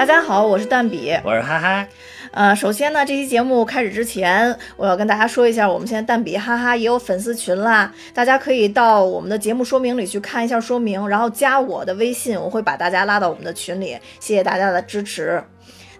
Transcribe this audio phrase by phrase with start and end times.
[0.00, 1.86] 大家好，我是蛋比，我是哈哈。
[2.30, 13.88] 呃，首先呢，这期节目开始之前，我要跟大家说一下，我们现在蛋比哈哈也有粉丝群啦，大家可以到我们的节目说明里去看一下说明，然后加我的微信，我会把大家拉到我们的群里。
[14.18, 15.44] 谢谢大家的支持。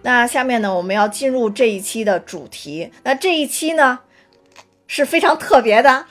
[0.01, 2.91] 那下面呢，我们要进入这一期的主题。
[3.03, 3.99] 那这一期呢，
[4.87, 6.05] 是非常特别的。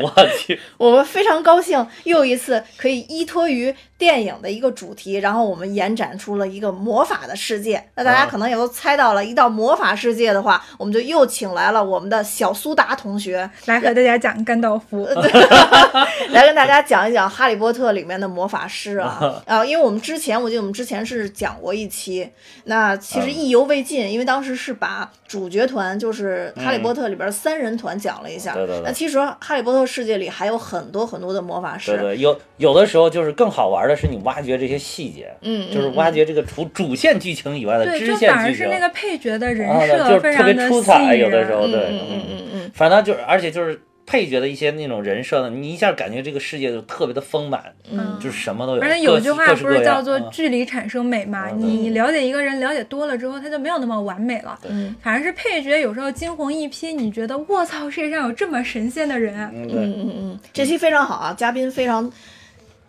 [0.00, 7.82] 我去， 我们非常高兴，又一次可以依托于电影的一个主题，然后我们延展出了一个魔法的世界。
[7.96, 15.06] 那大家可能也都猜到了，一到魔法世界的话，我们就又请来了我们的小苏达同学来和大家讲甘道夫，
[16.30, 19.64] 来跟大家讲一讲《哈利波特》里面的魔法师啊啊！
[19.64, 22.28] 因为我们之前，我记得我们之前是讲过一期，
[22.64, 28.54] 那其实意犹未尽，因为当时是把主角团，就是《哈利波特》里边三人团讲了一下。
[28.54, 28.82] 对对对。
[28.84, 31.96] 那其实《哈利波特》世界里还有很多很多的魔法师。
[31.96, 38.28] 对对，有有的时候就是更好玩的是你挖掘这些细节，嗯，就是挖掘这个除主线剧情以外的支线剧情。
[38.28, 43.80] 反而是那个配角的人设就是特别出彩，有的时候对，嗯嗯嗯嗯，反正就是，而且就是。
[44.08, 48.80] 配角的一些那种人设呢，你一下感觉这个世界就特别的丰满，嗯，就是什么都有。
[48.80, 51.50] 而且有句话不是叫做“距离产生美”吗？
[51.54, 54.58] 你了解一个人了解多了之后，他就没有那么完美了。
[54.66, 59.38] 嗯，反正是配角有时候惊鸿一瞥，你觉得卧槽，世界上有这么神仙的人。
[59.52, 62.10] 嗯嗯嗯，这期非常好啊，嘉宾非常。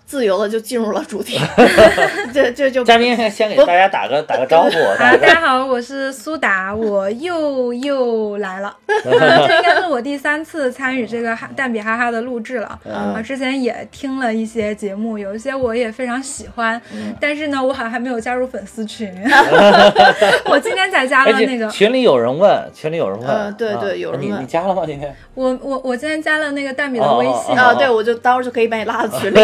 [0.10, 1.40] 自由的就进入了主题，
[2.34, 4.72] 就就就嘉宾先给大家打个打个招呼。
[4.98, 8.76] 大家好，我是苏达，我又又来了。
[9.06, 12.68] 这应该是我第三次参与这个哈蛋比哈哈的录制了。
[12.92, 16.82] 啊，之前也听了一些节目，有一些我也非常喜欢，
[17.22, 19.08] 但是呢，我好像还没有加入粉丝群。
[20.50, 24.82] 我今天才加了那个群里有人问，群里有人问，对对，有人问你加了吗？
[24.88, 29.40] 今天我我我今天加了那个蛋比的微信啊，对我就到时候就可以把你拉到群里。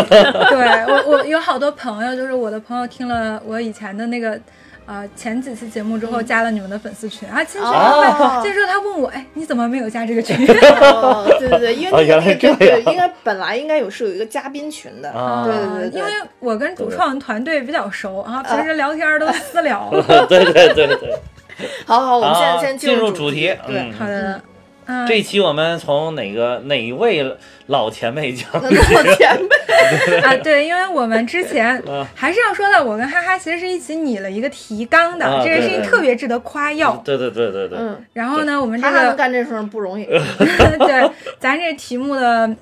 [0.55, 4.39] 对我，我有好多朋友，就是我的朋友听了我以前的那个，
[4.85, 7.43] 呃，前几期节目之后，加了你们的粉丝群啊。
[7.43, 10.35] 其实，这时候他问我，哎，你怎么没有加这个群？
[10.45, 15.11] 对对对，因为 原来这样，应该本来应该有是有一个嘉宾群的。
[15.43, 19.89] 对对对，因为我跟主创团队比较熟啊，平时聊天都私聊。
[20.27, 21.19] 对对对对。
[21.85, 23.55] 好好，我们现在先进入主题。
[23.65, 24.41] 对，好的。
[25.07, 27.35] 这一期我们从哪个哪位
[27.67, 28.47] 老前辈讲？
[28.53, 28.69] 老
[29.15, 31.81] 前辈啊，对，因为我们之前
[32.13, 36.95] 还是要说到，我跟哈哈其实是一起拟了一个提纲的，这个事情特别值得夸耀。
[37.03, 37.77] 对对对对对。
[37.79, 37.99] 嗯。
[38.13, 40.05] 然后呢，我们这个干这事不容易。
[40.79, 42.55] 对，咱这题目的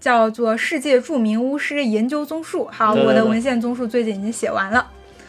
[0.00, 2.64] 叫做《世界著名巫师研究综述》。
[2.74, 4.86] 好，我的文献综述最近已经写完了。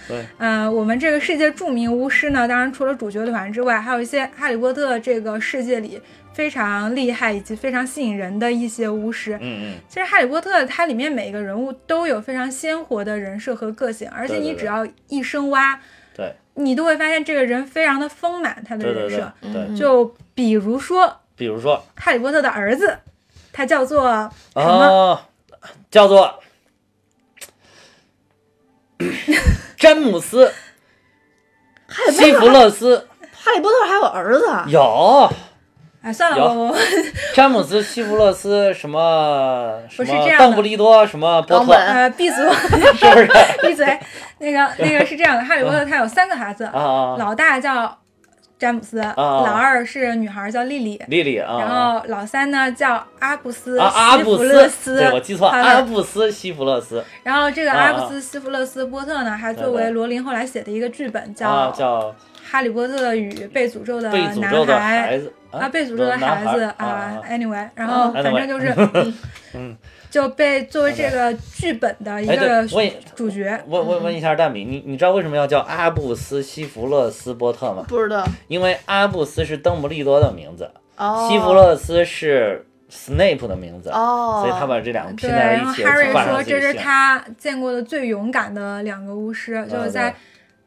[0.08, 0.25] 对。
[0.38, 6.02] 嗯，我们这个世界著名巫师呢，当然除了主角团之外，还有一些哈利波特这个世界里。
[6.41, 9.38] 非常厉害以及非常吸引人的一些巫师。
[9.40, 15.80] 嗯嗯，其实《哈利波特》它里面每一个人物都有非常鲜活的人设和个性，而且你只要一深挖，
[16.16, 19.31] 对，你都会发现这个人非常的丰满，他的人设。
[19.40, 22.97] 对，就比如说，比如说，哈利波特的儿子，
[23.53, 24.09] 他叫做
[24.56, 25.22] 什么？
[25.91, 26.40] 叫做
[29.78, 30.51] 詹姆斯·
[32.12, 33.07] 西弗勒斯。
[33.31, 34.47] 哈利波特还有儿子？
[34.72, 35.31] 有。
[36.01, 36.78] 哎，算了，我我
[37.35, 41.73] 詹姆斯·西弗勒斯什么 什么邓布利多什么波特？
[41.73, 43.29] 呃，闭嘴， 是不是？
[43.62, 44.00] 闭嘴。
[44.39, 47.95] 那个那个是这样的，哈利波特他有三个孩子，老大叫
[48.57, 51.57] 詹姆斯，老二是女孩叫莉莉，莉莉啊。
[51.59, 53.79] 然后老三呢叫阿布斯·
[54.18, 57.03] 西弗勒斯，对我记错，阿布斯·西弗勒斯。
[57.22, 62.01] 然后这个阿布斯·西弗勒斯波特呢，还作为罗琳后来写的一个剧本叫叫
[62.51, 65.17] 《哈利波特与被诅咒的男孩》。
[65.51, 68.73] 啊，被诅咒的孩子啊，anyway，然后反正就是，
[69.53, 69.75] 嗯，
[70.09, 72.65] 就被作为这个剧本的一个
[73.13, 73.62] 主角。
[73.68, 77.83] 问问问一下蛋比，你你知道为什么要叫阿布斯·西弗勒斯波特吗？
[77.86, 78.25] 不知道。
[78.48, 80.71] 因为阿布斯是邓布利多的名字，
[81.27, 85.81] 西弗勒斯是 Snape 的名字，所以他把这两个拼在一起。
[85.81, 90.15] 然后 Harry 说这是他见过的最勇敢的两个巫师，就是在。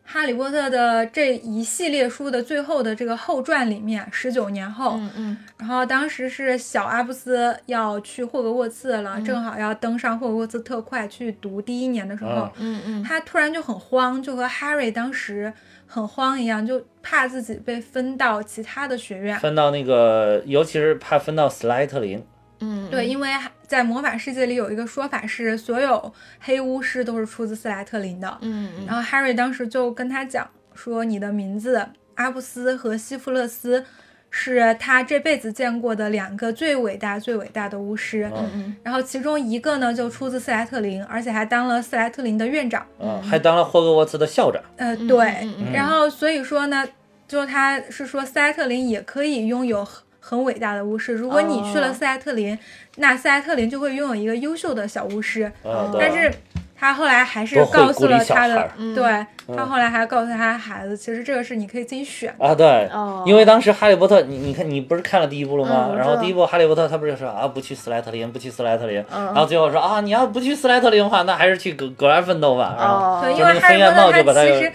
[0.06, 15.52] 哈利波特的这一系列书的最后的这个后传里面，十九年后，嗯嗯，然后当时是小阿布斯要去霍格沃茨了，正好要登上霍格沃茨特快去读第一年的时候，嗯嗯，他突然就很慌，就和 Harry 当时
[15.86, 22.22] 很慌一样，就怕自己被分到其他的学院，分到那个，尤其是怕分到斯莱特林。
[22.60, 23.30] 嗯，对，因为
[23.74, 28.38] 在魔法世界里有一个说法是，所有黑巫师都是出自斯莱特林的。
[28.42, 28.86] 嗯嗯。
[28.86, 31.84] 然后 Harry 当时就跟他讲说：“你的名字
[32.14, 33.84] 阿布斯和西弗勒斯
[34.30, 38.30] 是他这辈子见过的两个最伟大、最伟大的巫师。
[38.36, 38.76] 嗯嗯。
[38.84, 42.86] 然后其中一个呢，就出自斯莱特林，而且还当了斯莱特林的院长。
[43.00, 44.62] 嗯，还当了霍格沃茨的校长。
[44.76, 45.48] 呃，对。
[45.72, 46.86] 然后所以说呢，
[47.26, 49.84] 就他是说斯莱特林也可以拥有
[50.24, 51.12] 很很伟大的巫师。
[51.12, 52.58] 如果你去了斯莱特林，
[52.96, 55.52] 那斯莱特林就会拥有一个优秀的小巫师。
[55.98, 56.32] 但是。
[56.76, 59.26] 他后来还是告诉了他的，对
[59.56, 62.52] 他后来还告诉他孩子，其实这个是你可以自己选啊。
[62.54, 62.90] 对，
[63.24, 65.94] 因为当时哈利波特，你你看你不是看了第一部了吗？
[65.96, 72.76] 然后第一部哈利波特他不是说啊不去斯莱特林，不去斯莱特林，然后最后说啊你要不去斯莱特林的话，那还是去格格兰芬多吧。
[72.78, 74.72] 哦，对，因为哈利波特他其实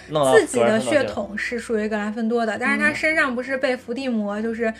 [0.47, 4.73] 自己的血统是属于格兰芬多的，但是他身上不是被伏地魔就是。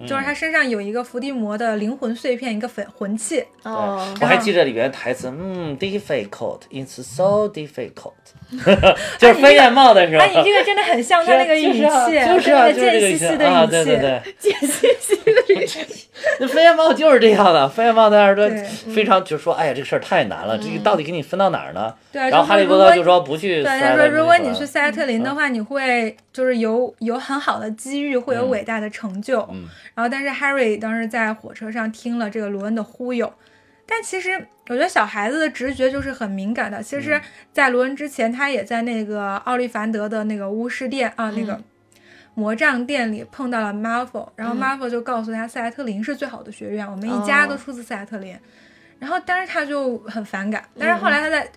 [0.00, 3.42] 就是他身上有一个伏地魔的灵魂碎片，一个粉魂器。
[3.62, 8.12] 哦，我还记得里边台词，嗯，difficult，it's so difficult，
[9.18, 10.22] 就是飞燕帽的时候。
[10.22, 15.80] 哎，你这个真的很像他那 个语气，就是那个贱兮兮的语气，对对对，贱兮兮的语气。
[16.40, 18.48] 那飞燕帽就是这样的，飞燕帽在那儿说，
[18.94, 21.92] 非常就说，哎呀，这个事儿太难了，这个到底给你分到哪儿呢？
[22.12, 23.62] 对，然后哈利波特就说不去。
[23.62, 29.40] 对，他说如果你去塞特林的话，你会就是有有很好的机遇，会有伟大的成就。
[29.52, 29.64] 嗯。
[29.94, 33.32] 然后，但是 Harry 当时在火车上听了这个罗恩的忽悠，
[33.86, 34.32] 但其实
[34.68, 36.82] 我觉得小孩子的直觉就是很敏感的。
[36.82, 37.20] 其实，
[37.52, 41.60] 在罗恩之前，他也在那个奥利凡德的那个巫师店啊，那个
[42.34, 48.36] 魔杖店里碰到了 Marvel，然后 Marvel 就告诉他，塞莱特林是最好的学院，我们一家都出自塞莱特林。
[48.98, 50.64] 然后，但是他就很反感。
[50.78, 51.48] 但是后来他在。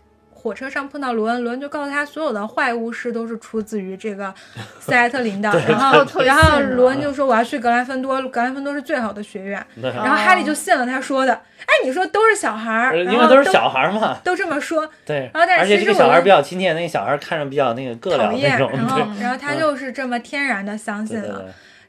[0.41, 4.33] 火车上碰到罗恩，罗恩就告诉他，所有的坏巫师都是出自于这个
[4.79, 5.51] 斯莱特林的。
[5.67, 9.61] 然后，然后罗恩就说我要去格兰芬多，格兰芬多是最好的学院。
[9.81, 11.33] 然后哈利就信了他说的。
[11.33, 14.89] 哎，你说都是小孩儿，因为都是小孩儿嘛，都这么说。
[15.05, 15.29] 对。
[15.33, 18.57] 然后，但是其实小孩比较亲切，那个小孩看着比较那个膈讨厌。
[18.57, 21.45] 然后，然后他就是这么天然的相信了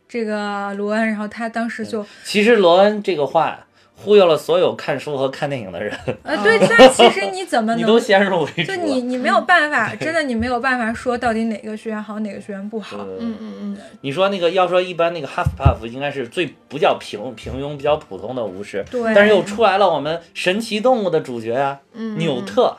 [0.09, 1.07] 这个罗恩。
[1.07, 3.61] 然后他当时就其实罗恩这个话。
[4.03, 5.95] 忽悠了所有看书和看电影的人。
[6.23, 7.79] 呃， 对，但其实你怎么 能？
[7.79, 8.73] 你都先入为主。
[8.73, 12.97] 就你，你没有办法，真的，你没有办法说到底哪个学院好，哪个学院不好。
[13.19, 13.79] 嗯嗯嗯。
[14.01, 18.83] 你说那个，要说一般那个哈斯帕夫应该是最不叫平平庸、比较普通的巫师。
[18.91, 19.15] 对。
[19.15, 21.79] 但是又出来了我们神奇动物的主角呀，
[22.17, 22.77] 纽特。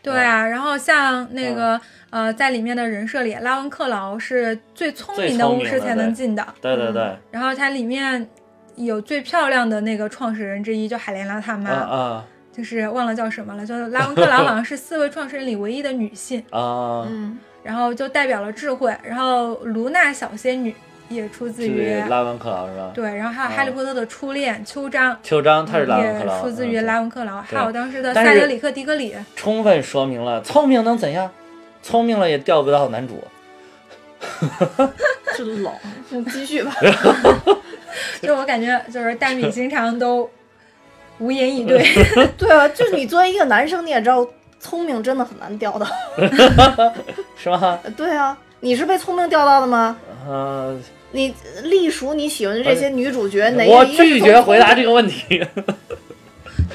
[0.00, 1.80] 对啊，然后像那个
[2.10, 6.46] 呃，在里面的人设里，拉文克劳是最聪明的巫师才能进的。
[6.60, 7.16] 对对对。
[7.30, 8.28] 然后它里面。
[8.76, 20.74] 有最漂亮的那个创始人之一，叫海莲娜他妈，啊，就是忘了叫什么了，叫拉文克劳，好像是四位创始人里唯一的女性 啊，嗯，然后就代表了智慧，然后卢娜小仙女
[21.08, 22.90] 也出自于拉文克劳是吧？
[22.94, 31.30] 对，然后还有哈利波特的初恋秋张，秋张他是拉文克劳，出自于拉文克劳，还有当时的塞德里克迪格里，充分说明了聪明能怎样？
[31.82, 33.22] 聪明了也钓不到男主，
[35.36, 35.72] 真老，
[36.32, 36.74] 继续吧。
[38.22, 40.28] 就我感觉，就是大米经常都
[41.18, 41.84] 无言以对。
[42.38, 44.26] 对啊，就是你作为一个男生，你也知道，
[44.60, 45.86] 聪明真的很难钓到，
[47.36, 47.78] 是吗？
[47.96, 49.96] 对啊，你是被聪明钓到的吗？
[50.28, 50.82] 嗯。
[51.14, 51.34] 你
[51.64, 55.46] 隶属你喜欢的这些女主角，哪我拒绝回答这个问题。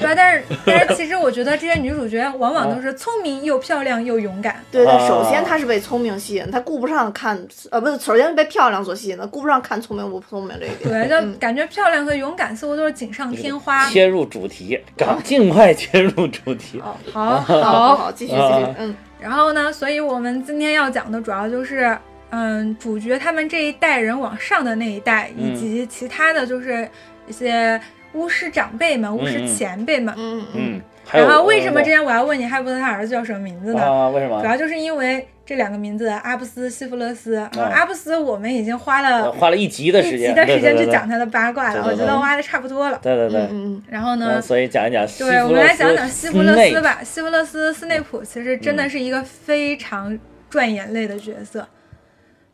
[0.00, 4.62] 对啊，但是但是其实我觉得这些女主角往往都是聪明又漂亮又勇敢。
[4.70, 7.36] 对对，首先她是被聪明吸引，她顾不上看
[7.70, 11.08] 呃，不是，首先被漂亮所吸引的，顾不上看聪明不聪明这一点。
[11.08, 13.88] 对，就感觉漂亮和勇敢似乎都是锦上添花。
[13.88, 16.80] 切入主题，赶尽快切入主题。
[17.12, 18.94] 好，好，好，继续，继续，嗯。
[19.20, 21.98] 然后呢，所以我们今天要讲的主要就是，
[22.30, 26.88] 嗯，主角他们这一代人往上的那一代，以及其他的就是
[27.26, 27.80] 一些。
[28.14, 30.80] 巫师长辈们，巫师前辈们，嗯嗯，
[31.12, 33.82] 然后为什么之前我要问你哈利波特他儿子叫什么名字呢？
[33.82, 34.40] 啊，为什么？
[34.40, 37.36] 主要就是因为这两个名字，阿布斯、西弗勒斯。
[37.36, 42.98] 啊，阿布斯我们已经花了花了一集的时间，一集的时间去讲他的八卦了，我觉得挖的差不多了。
[43.02, 43.82] 对对对，嗯。
[43.88, 44.40] 然后呢？
[44.40, 45.06] 所以讲一讲。
[45.18, 47.00] 对，我们来讲讲西弗勒斯吧。
[47.04, 51.66] 西弗勒斯·斯内普其实真的是一个非常赚眼泪的角色，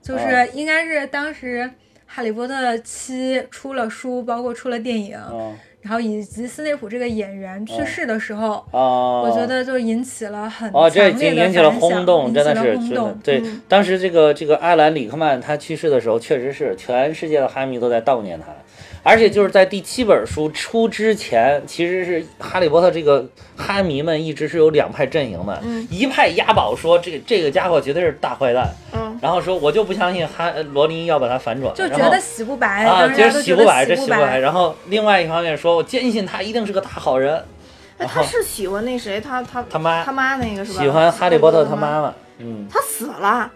[0.02, 1.70] 就是应该是当时。
[2.14, 5.18] 哈利波特七出了书，包括出了电影，
[5.82, 13.18] 然后以及斯内普这个演员去世的时候，我觉得就引起了很哦，这引起了轰动，真的是轰动。
[13.24, 18.46] 对，当时这个这个艾兰·里克曼他去世的时候，确实是全世界的哈迷都在悼念他。
[19.04, 34.38] 而且就是在第七本书出之前，其实是哈利波特这个哈迷们一直是有两派阵营的，一派押宝说这这个家伙绝对是大坏蛋，嗯，然后说我就不相信哈罗琳要把他反转，就觉得洗不白啊，觉得洗不白，这洗不白。
[34.38, 37.44] 然后另外一方面说，我坚信他一定是个大好人。
[37.98, 39.20] 哎，他是喜欢那谁？
[39.20, 40.82] 他他他妈他妈那个是吧？
[40.82, 43.52] 喜欢哈利波特他妈妈，嗯，他死了。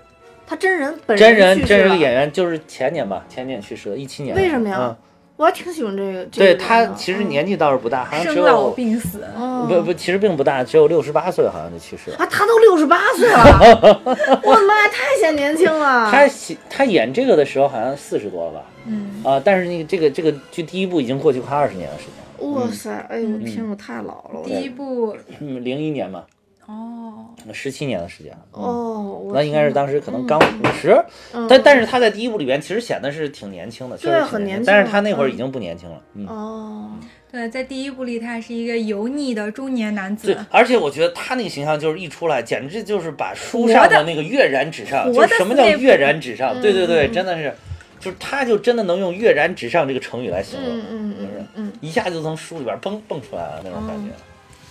[0.46, 4.34] 他真人本真人去世了真人演员就是前年吧，前年去世的，一七年。
[4.36, 4.96] 为什么呀嗯，
[5.38, 6.26] 我还挺喜欢这个。
[6.26, 9.24] 这对他其实嗯年纪倒是不大，好像只生老有病死。
[9.36, 12.16] 哦不不，其实并不大，只有六十八岁，好像就去世了。
[12.18, 14.02] 啊，他都六十八岁了，
[14.42, 16.10] 我的妈呀，太显年轻了。
[16.10, 18.64] 他喜他演这个的时候好像四十多了吧？
[18.86, 22.54] 嗯，啊，但是那个这个这个剧第一部已经过去快二十年的时间了。
[22.54, 24.42] 哇塞，哎呦天，我太老了。
[24.44, 26.24] 第一部嗯，零一年嘛，
[26.68, 28.30] 哦，十七年的时间。
[28.52, 31.46] 哦，那应该是当时可能刚五十、嗯。
[31.48, 35.32] 但但是他在第一部里边其实显得是挺年轻的，确对实挺很年轻年但是他那会儿嗯。
[35.32, 36.26] 已经不年轻了，嗯。
[36.26, 36.90] 哦，
[37.32, 40.26] 对，在第一部里他是一个油腻的中年男子。
[40.26, 46.60] 对子，，而且我觉得他那个形象就是一出来，简直就是把书上的那个跃然纸上，就什么叫跃然纸上？
[46.60, 47.50] 对对对，嗯真的是，
[47.98, 51.72] 就是他就真的能用跃然纸上这个成语来形容，嗯嗯嗯嗯。
[51.80, 54.10] 一下就从书里边蹦蹦出来了那种感觉。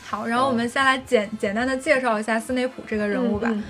[0.10, 3.50] 好，然后我们先来简简单的介绍一下斯内普这个人物吧。
[3.52, 3.64] 嗯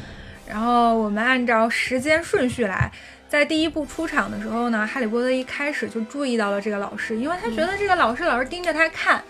[0.48, 2.90] 然后我们按照时间顺序来，
[3.28, 9.22] 在第一部出场的时候呢，哈利波特一开始就注意到了这个老师，因为他觉得这个老师老是盯着他看，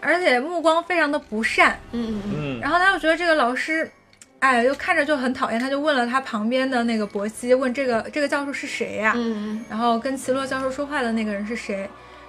[0.00, 1.78] 而且目光非常的不善。
[1.92, 3.88] 嗯嗯嗯嗯，然后他又觉得这个老师，
[4.40, 11.88] 哎，又看着就很讨厌，他就问了他旁边的那个伯西，问这个这个教授是谁呀、嗯嗯然后跟奇洛教授说话的那个人是谁？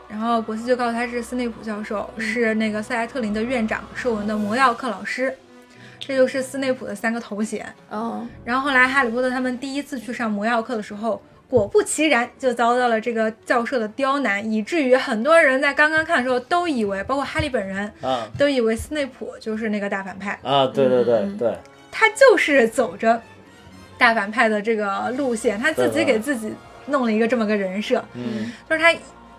[0.10, 5.36] 然后伯希就告诉他是斯内普教授，是那个塞莱特林的院长，是我们的魔药课老师。
[6.00, 7.66] 这就是斯内普的三个头衔。
[7.90, 18.26] 哦，然后后来哈利波特他们第一次去上魔药课的时候，果不其然就遭到了这个教授的刁难，以至于很多人在刚刚看的时候都以为，包括哈利本人啊。
[18.38, 21.38] 都以为斯内普就是那个大反派，啊，对对对嗯。
[21.38, 21.54] 对，
[21.92, 23.20] 他就是走着
[23.98, 26.54] 大反派的这个路线，他自己给自己
[26.86, 28.52] 弄了一个这么个人设，嗯。
[28.70, 28.94] 就是他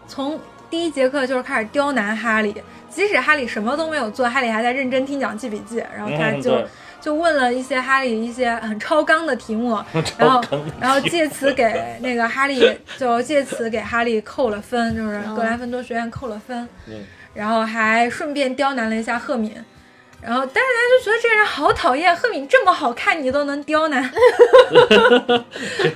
[0.06, 0.38] 从
[0.70, 2.54] 第一节课就是开始刁难哈利，
[2.88, 6.66] 即使哈利什么都没有做，哈利还在认真听讲记笔记，然后他就、嗯
[7.00, 9.78] 就问了一些哈利一些很超纲的题目，
[10.18, 10.42] 然后
[10.80, 12.60] 然后借此给那个哈利
[12.98, 16.94] 就借此给哈利扣了分，就是格兰芬多学院扣了分，嗯。
[17.34, 19.54] 然后还顺便刁难了一下赫敏。
[20.20, 24.02] 然后，但是他就觉得这个人好讨厌，赫敏这么好看，你都能刁难，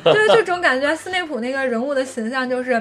[0.05, 0.95] 对，这种感觉。
[0.95, 2.81] 斯内普那个人物的形象就是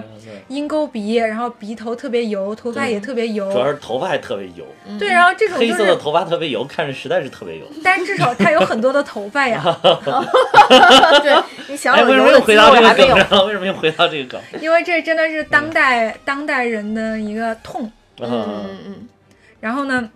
[0.49, 4.63] 鹰钩鼻，然后鼻头特别油，头发也特别油主，要是头发还特别油，
[4.99, 7.65] 对，然后这种黑就是，色的头发特别油，看着实在是特别油。
[7.83, 9.63] 但是至少他有很多的头发呀，
[11.23, 11.35] 对，
[11.67, 13.27] 你想哎，有为什么又回到这个肉还没有梗？
[13.29, 13.45] 上？
[13.47, 14.61] 为什么又回到这个梗？
[14.61, 17.91] 因为这真的是当代当代人的一个痛。
[18.19, 19.07] 嗯啊嗯嗯
[19.59, 20.09] 然后呢，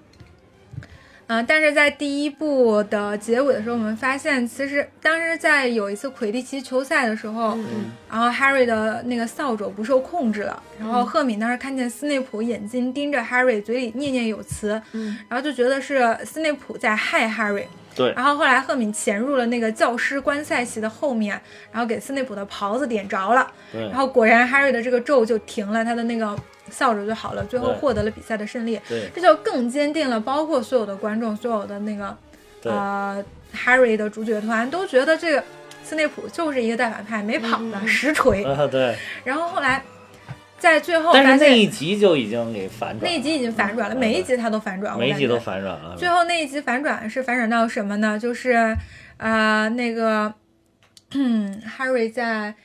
[1.27, 17.65] 呃，但是在第一部的结尾的时候，我们发现其实当时在有一次魁地奇球赛的时候，嗯然后 Harry 的那个扫帚不受控制了，然后赫敏当时看见斯内普眼睛盯着 Harry，嘴里念念有词，嗯然后就觉得是斯内普在害 Harry。
[17.95, 18.11] 对。
[18.13, 21.39] 然后后来赫敏潜入了那个教师观赛席的后面，
[21.71, 23.81] 然后给斯内普的袍子点着了，对。
[23.83, 26.35] 然后果然 Harry 的这个咒就停了，他的那个
[26.69, 28.79] 扫帚就好了，最后获得了比赛的胜利。
[28.87, 29.09] 对。
[29.15, 32.15] 这就更坚定了，包括所有的观众、所有的那个
[32.63, 33.23] 呃
[33.55, 35.43] Harry 的主角团都觉得这个
[35.83, 37.87] 斯内普就是一个大反派，没跑的、嗯。
[37.87, 38.43] 实锤。
[38.43, 39.81] 啊 对，然后后来
[40.65, 45.95] 在最后但是发现那一集就已经给反转了，那一集已经反转了，每一集他都反转，每一集都反转了。
[45.95, 48.17] 最后那一集反转是反转到什么呢？
[48.17, 48.75] 就是，
[49.17, 50.33] 呃，那个，
[51.11, 52.55] 嗯， Harry 在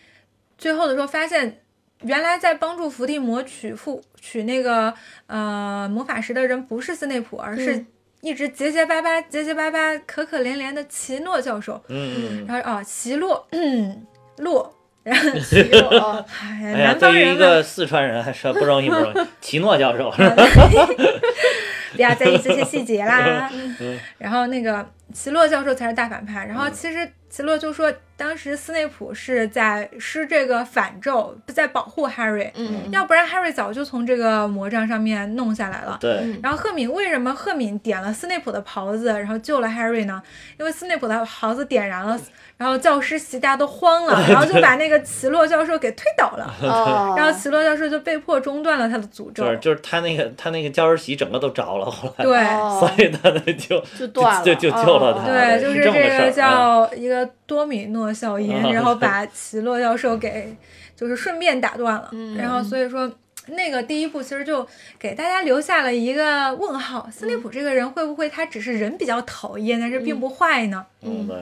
[0.56, 1.60] 最后的时候发现，
[2.02, 4.94] 原来在帮助伏地魔取复取那个
[5.26, 7.86] 呃魔法石的人不是斯内普，而是嗯
[8.22, 11.82] 一直结结巴巴、结结巴巴、可可怜怜的奇诺教授。
[11.88, 14.06] 嗯，嗯然后哦，奇洛，嗯，
[14.38, 14.74] 洛，
[15.10, 19.26] 然后奇洛啊哎呀，哎呀，南一个四川人还是不容易，不容易。
[19.40, 20.10] 奇诺教授，
[21.94, 23.50] 不要在意这些细节啦。
[23.52, 26.46] 嗯然后那个奇洛教授才是大反派。
[26.46, 35.98] 然后其实奇洛就说，当时斯内普是在施这个反咒，在保护 Harry，、嗯要不然 Harry 早就从这个魔杖上面弄下来了。
[36.00, 40.22] 对，嗯然后赫敏为什么赫敏点了斯内普的袍子，然后救了 Harry 呢？
[40.58, 42.16] 因为斯内普的袍子点燃了，
[42.60, 49.42] 然后教师席大家都慌了， 然后就把那个奇洛教授给推倒了， 哦，然后奇洛教授就被迫中断了他的诅咒。
[49.44, 49.58] 就是。
[49.60, 52.78] 就是他那个他那个教师席整个都着了，后来，对，哦。
[52.78, 54.44] 所以他呢就就断了。
[54.44, 55.20] 就就救了他。
[55.20, 58.70] 哦对，就是这个叫一个多米诺效应，啊。
[58.70, 60.54] 然后把奇洛教授给
[60.94, 62.36] 就是顺便打断了，嗯。
[62.36, 63.10] 然后所以说。
[63.46, 64.64] 那个第一部其实就
[64.96, 70.86] 给大家留下了一个问号：斯内普这个人会不会他只是人比较讨厌，但是并不坏呢？
[71.02, 71.36] 嗯对，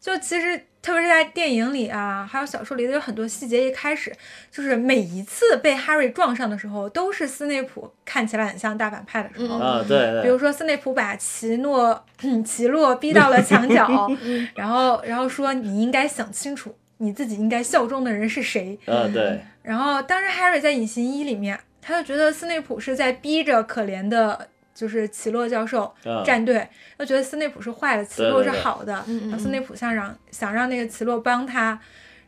[0.00, 4.10] 就其实特别是在电影里啊，还有小说里的有很多细节，一开始
[4.50, 9.58] 就是每一次被 Harry 撞上的时候，都是斯内普看起来很像大反派的时候。
[9.58, 12.02] 嗯啊对对，比如说，斯内普把奇诺、
[12.44, 14.08] 奇洛逼到了墙角，
[14.56, 18.78] 然后然后说你应该想清楚，你自己应该效忠的人是谁。
[18.86, 24.48] 啊，对，然后当时 Harry 在隐形衣里面，他就觉得斯内普是在逼着可怜的，
[24.80, 25.94] 就是奇洛教授
[26.24, 29.04] 战队，他觉得斯内普是坏的，奇洛是好的，
[29.38, 31.78] 斯内普想让想让那个奇洛帮他，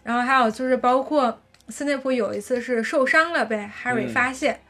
[0.02, 1.40] 然后还有就是包括
[1.71, 4.09] 斯内普有一次是受伤了被 Harry 嗯。
[4.09, 4.61] 发现。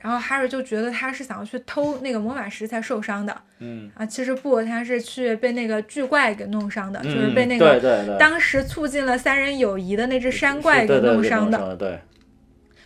[0.00, 11.58] 然后 Harry 就觉得他是想要去偷那个魔法石才受伤的嗯，啊，其实不，他是去被那个巨怪给弄伤的，就是嗯被那个当时促进了三人友谊的那只山怪给弄伤的。
[11.58, 11.98] 的，对，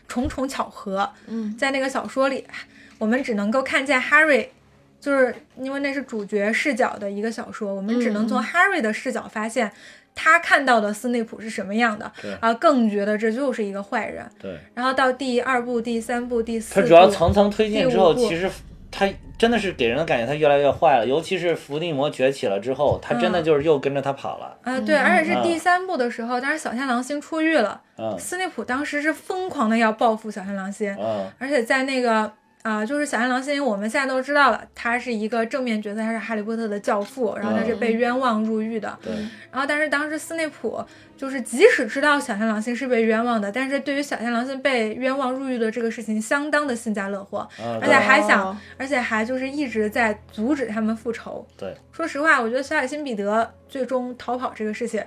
[0.08, 1.54] 重重巧合，嗯。
[1.58, 2.46] 在那个小说里，
[3.02, 4.46] 我们只能够看见 Harry，
[5.00, 8.44] 就是因为那是主角视角的一个小说，我们只能从嗯。
[8.44, 9.72] Harry 的视角发现
[10.14, 14.24] 他看到的斯内普是什么样的对，啊，更觉得这就是一个坏人。
[14.40, 18.48] 对，然后到第二部、第三部、第四部，它主要层层推进之后，其实
[18.88, 23.44] 他真的是给人的感觉他越来越坏了，尤其是伏地魔崛起了之后，他真的嗯。
[23.44, 28.16] 就是又跟着他跑了，啊，对，而且是第三部的时候，当时小天狼星出狱了，嗯。
[28.16, 31.28] 斯内普当时是疯狂的要报复小天狼星，嗯。
[31.40, 32.30] 而且在那个
[32.62, 38.96] 啊、就是小天狼星，我们现在都知道了，他是一个正面角色，他是哈利波特的教父，然后他是被冤枉入狱的。
[39.02, 39.12] 对，
[39.50, 40.84] 然后，但是当时斯内普
[41.16, 51.44] 就是即使知道小天狼星是被冤枉的，但是对于小天狼星被冤枉入狱的这个事情，相当的幸灾乐祸，嗯而且还哦想，而且还就是一直在阻止他们复仇。
[51.56, 55.02] 对，说实话，我觉得小海星彼得最终逃跑这个事情，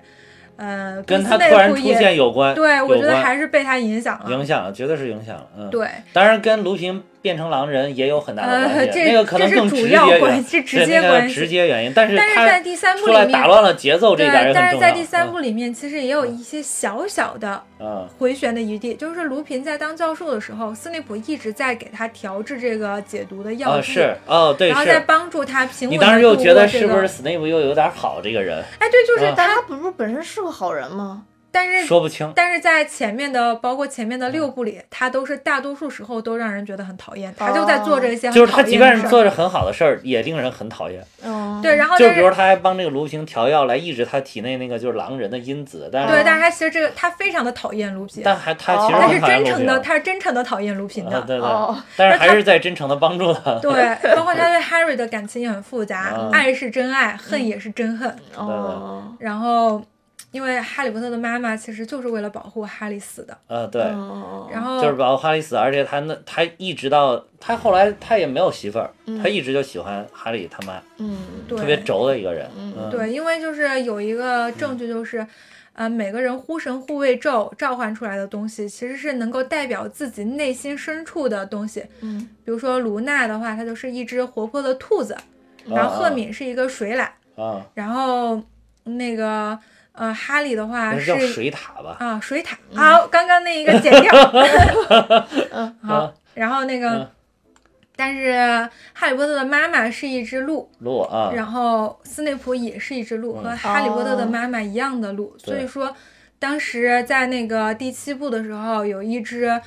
[0.57, 4.31] 呃，跟他突然出现有关，对我觉得还是被他影响了。
[4.31, 9.97] 影响了，绝对是影响了，嗯，对，当然跟卢平变成狼人也有很大的关呃，系，这那个可能更直接
[10.41, 11.35] 系，是直接关系。
[11.35, 14.95] 直接原因，但是但是他在第三部出来里面，打乱了节奏，这对一点也，但是在。
[14.95, 28.63] 第三部里面其实也有一些小小的嗯，回旋的余地，就是卢平在当教授的时候，斯内普一直在给他调制这个解毒的嗯，药剂，哦是，哦对然后在，帮助他平稳你当时又觉得是不是斯内普又有点好这个人？
[28.79, 31.23] 哎，对，就是他不是本身是个好人吗？
[31.55, 32.29] 但是说不清。
[32.35, 38.91] 但是在前面的，包括前面的六部里，他都是大多数时候都让人觉得很讨厌，他就在做这些很就是他讨厌的事儿。
[38.91, 41.01] 即便是做着很好的事儿，也令人很讨厌。
[41.23, 51.17] 嗯，对，然后就比如他还帮这个卢平调药来抑制他体内那个就是狼人的因子，但对，但是他其实这个他非常的讨厌卢平，但还他其实哦他是真诚的，他是真诚的讨厌卢平的。
[51.17, 53.57] 啊对对哦，但是还是在真诚的帮助他。
[53.59, 58.13] 对，包括他对 Harry 的感情也很复杂，啊爱是真爱，恨也是真恨。
[58.35, 59.81] 哦，然后，
[60.35, 68.91] 因为哈利波特的妈妈其实就是为了保护哈利死的，呃，对，哦然后就是保护哈利死，而且他那他一直到他后来他也没有媳妇儿，
[69.23, 71.17] 他一直就喜欢哈利他妈，嗯，
[71.47, 72.45] 对特别轴的一个人。
[72.57, 75.25] 嗯，对，因为就是有一个证据就是。
[75.77, 81.83] 呃，每个人呼神护卫咒召唤出来的东西，其实是能够代表自己内心深处的东西。
[81.99, 85.17] 嗯，比如说卢娜的话，她就是一只活泼的兔子，
[85.65, 88.41] 然后赫敏是一个水獭，啊，然后
[88.85, 89.59] 那个
[89.95, 91.97] 呃哈利的话是叫水塔吧？
[91.99, 92.55] 啊水獭。
[92.73, 94.11] 好，刚刚那一个剪掉。
[95.51, 97.09] 嗯好，然后那个嗯，
[97.95, 98.33] 但是
[98.93, 105.95] 哈利波特的妈妈是一只鹿，鹿啊，然后斯内普也是一只鹿，和哈利波特的妈妈一样的鹿，所以说
[106.39, 109.61] 当时在那个第七部的时候，有一只。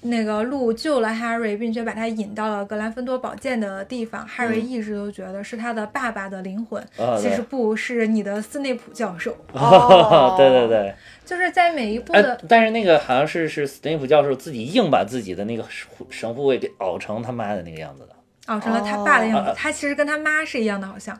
[0.00, 4.26] 那个鹿救了 Harry，并且把他引到了格兰芬多宝剑的地方。
[4.28, 9.36] Harry 一直都觉得是他的爸爸的灵魂，啊其实不是你的斯内普教授。
[9.52, 15.64] 哦 对对对，就是在每一部哎的，但是那个好像是是斯内普教授自己硬把自己的那个
[16.10, 18.14] 神护卫给熬成他妈的那个样子的，
[18.46, 19.54] 熬成了他爸的样子哦。
[19.56, 21.18] 他其实跟他妈是一样的，好像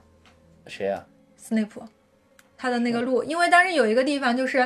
[0.67, 1.05] 谁呀？
[1.37, 1.83] 斯内普，
[2.59, 4.59] 他的那个路，因为当时有一个地方就是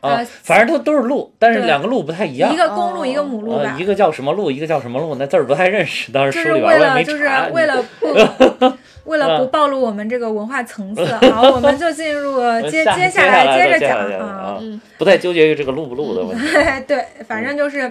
[0.00, 2.56] 呃反正都都是路，但是两个路不太一样一。
[2.56, 3.84] 个公鹿，哦一个母路吧呃，一。
[3.84, 6.12] 个叫什么路，一个叫什么路，那字儿不太认识。
[6.12, 7.24] 当时就是书里边我也没为了就是。
[7.52, 8.72] 为了不
[9.10, 12.38] 为了不暴露我们这个文化层次， 好，我们就进入
[12.70, 14.58] 接接下来接着讲啊。
[14.60, 16.46] 嗯不再纠结于这个路不路的问题。
[16.86, 17.90] 对，反正就是，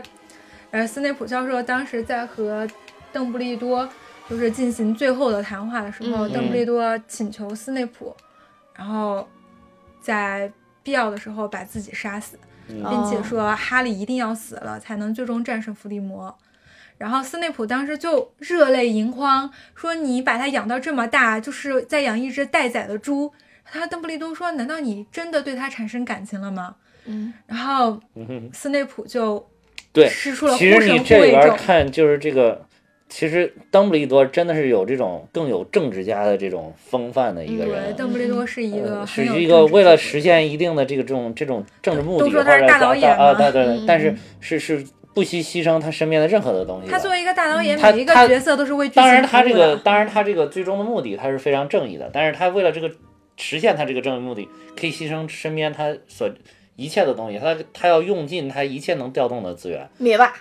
[0.71, 2.65] 呃，斯内普教授当时在和
[3.11, 3.89] 邓布利多
[4.29, 8.15] 就是进行最后的谈话的时候，嗯邓布利多请求斯内普，
[8.77, 9.27] 然后
[10.01, 10.51] 在
[10.83, 16.35] 必要的时候把自己杀死，嗯并且说哈利一定要死了才能最终战胜伏地魔。
[16.97, 23.31] 然后斯内普当时就热泪盈眶，说：“你把他养到这么大，就是在养一只待宰的猪。”
[23.63, 29.47] 他邓布利多说：“难道你真的对他产生感情了吗嗯？”然后嗯斯内普就
[29.93, 31.21] 对，使出了其实护神护你这。
[31.21, 32.65] 边看就是这个，
[33.09, 37.95] 其实邓布利多真的是有这种更有政治家的这种风范的一个对，人。
[37.95, 46.91] 邓布利多是一个呃是一个为了实现一定的这个这种这种政治目的，都说他是或者大导演啊，对对对，嗯但是是是不惜牺牲他身边的任何的东西的。
[46.91, 49.51] 他作为一个大导演，他每一个角色都是为当然，他这。
[49.51, 52.09] 个当然他这个最终的目的，他是非常正义的。
[52.13, 52.89] 但是他为了这个
[53.35, 54.47] 实现他这个正义目的，
[54.79, 56.29] 可以牺牲身边他所
[56.75, 60.31] 一切的东西，他他要用尽他一切能调动的资源，灭霸，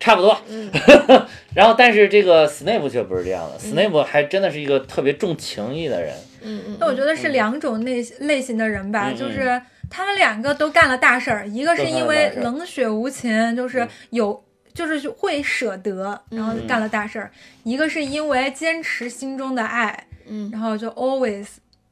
[0.00, 0.36] 差不多。
[0.48, 0.68] 嗯。
[1.54, 6.16] 然后，但是这个 Snape 却不是这样的、s n a p e 还真的是一个特别重情义的人。
[6.42, 14.42] 嗯嗯，那我觉得是两种类类型的人吧，就是他们两个都干了大事儿，一个是因为冷血无情，就是有。
[14.72, 17.28] 就是会舍得，然后干了大事儿；
[17.64, 21.44] 一个是因为坚持心中的爱，嗯，然后就 always，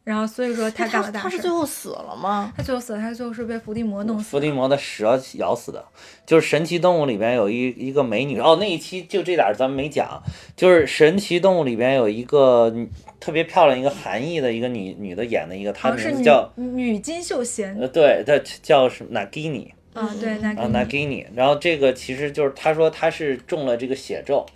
[0.08, 1.38] 然后所以说他干了大他是。
[1.38, 2.50] 最后死了吗？
[2.56, 5.84] 他最后死了，他最后是被伏地魔弄死伏地魔的蛇咬死的，
[6.24, 10.22] 就是神奇动物里边有一一个美女哦，那一期就这点儿咱们没讲，
[10.56, 12.74] 就是神奇动物里边有一个
[13.20, 24.46] 特别漂亮一个韩裔的一个女女的演的一个，她名字叫女金秀贤呃对，她叫什么 Nagini 啊，对，Nagini，然后这个其实就是她说她是中了这个血咒。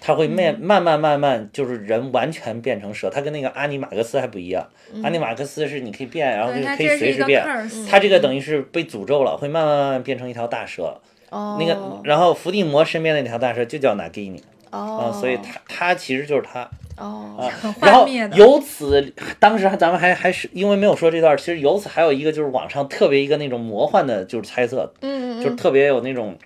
[0.00, 3.10] 她会嗯慢慢慢慢慢，就是人完全变成蛇。
[3.10, 4.66] 他跟那个阿尼马克斯还不一样，
[5.04, 7.44] 阿尼马克斯是你可以变，然后对，就可以随时变。
[7.88, 10.98] 她这个等于是被诅咒了，会慢慢慢慢变成一条大蛇。
[11.28, 17.48] 哦，那个，然后伏地魔身边的那条大蛇就叫 Nagini 哦啊，，所以他他其实就是他哦。
[17.82, 18.08] 然后。
[18.34, 26.36] 由此，当时咱们还还是因为没有说这段，其实由此还有一个就是网上特别一个那种魔幻的，就是猜测，嗯嗯就是特别有那种，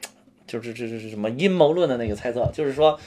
[0.47, 2.99] 就是这这是什么阴谋论的那个猜测，就是说。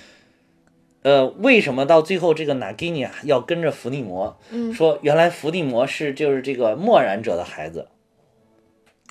[1.04, 4.38] 呃，为什么到最后这个 Nagini 啊要跟着伏地魔？
[4.52, 4.74] 嗯。
[4.74, 7.88] 说原来伏地魔是就是这个默然者的孩子。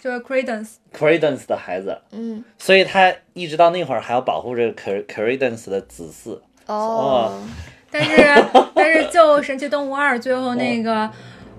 [0.00, 2.44] 就是 Credence，，Credence 的孩子，嗯。
[2.58, 6.38] 所以他一直到那会儿还要保护这个 Cre- Credence 的子嗣。
[6.66, 7.42] 哦，
[7.90, 8.16] 但是
[8.74, 11.10] 但是就神奇动物二最后那个。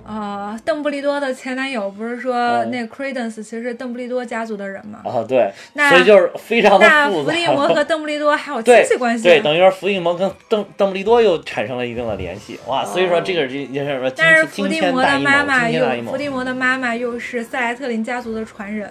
[0.08, 5.02] 呃，邓布利多的前男友不是说嗯那个 Credence 其实是邓布利多家族的人吗？
[5.04, 7.10] 啊，对，那所以就是非常的那。
[7.10, 9.24] 伏地魔和 邓布利多还有亲戚关系。
[9.26, 18.89] 对，等于说伏地魔跟邓邓布利多又产生了一定的联系，哇，所以说这个是说但是伏地魔的妈妈又伏，地魔的妈妈又是塞莱特林家族的传人，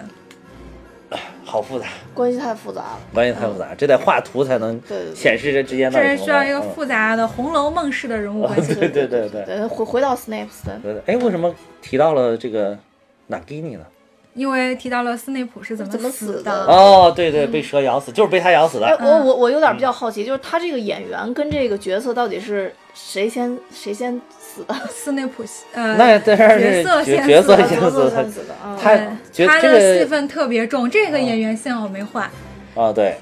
[1.45, 2.99] 好复杂，关系太复杂了。
[3.13, 4.81] 关系太复杂，这得画图才能
[5.15, 8.75] 显示这之间的这是需要一个复杂的《红楼梦》式的人物 关系。
[8.75, 11.01] 对对对对对，回回到 Snape 的，对对。
[11.05, 12.77] 哎，为什么提到了这个
[13.27, 13.85] 纳基尼呢？
[14.33, 19.03] 因为提到了斯内普是怎么怎么死死的哦，对对，被蛇咬死，就是被他咬死哎，的。
[19.03, 24.21] 我我我有点比较好奇，就是他这个演员跟这个角色到底是谁先谁先
[24.57, 24.65] 死？
[24.89, 25.43] 斯内普
[25.73, 28.75] 呃，角色角角色先死角色先死他。
[28.75, 28.97] 他
[29.45, 32.29] 他的戏份特别重，这个演员幸好没换。
[32.75, 33.15] 啊，对。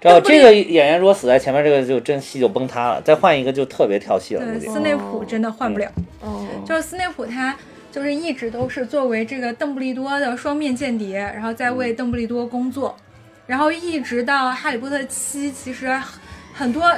[0.00, 3.00] 这邓布利这个演员如果死在前面，这个就真戏就崩塌了。
[3.00, 5.90] 再换一个就特别跳戏了，对，斯内普真的换不了。
[6.20, 7.56] 哦，就是斯内普他
[7.90, 12.94] 就是一直都是作为这个邓布利多的双面间谍，然后在为邓布利多工作，
[13.46, 15.90] 然后一直到哈利波特七，其实
[16.52, 16.92] 很多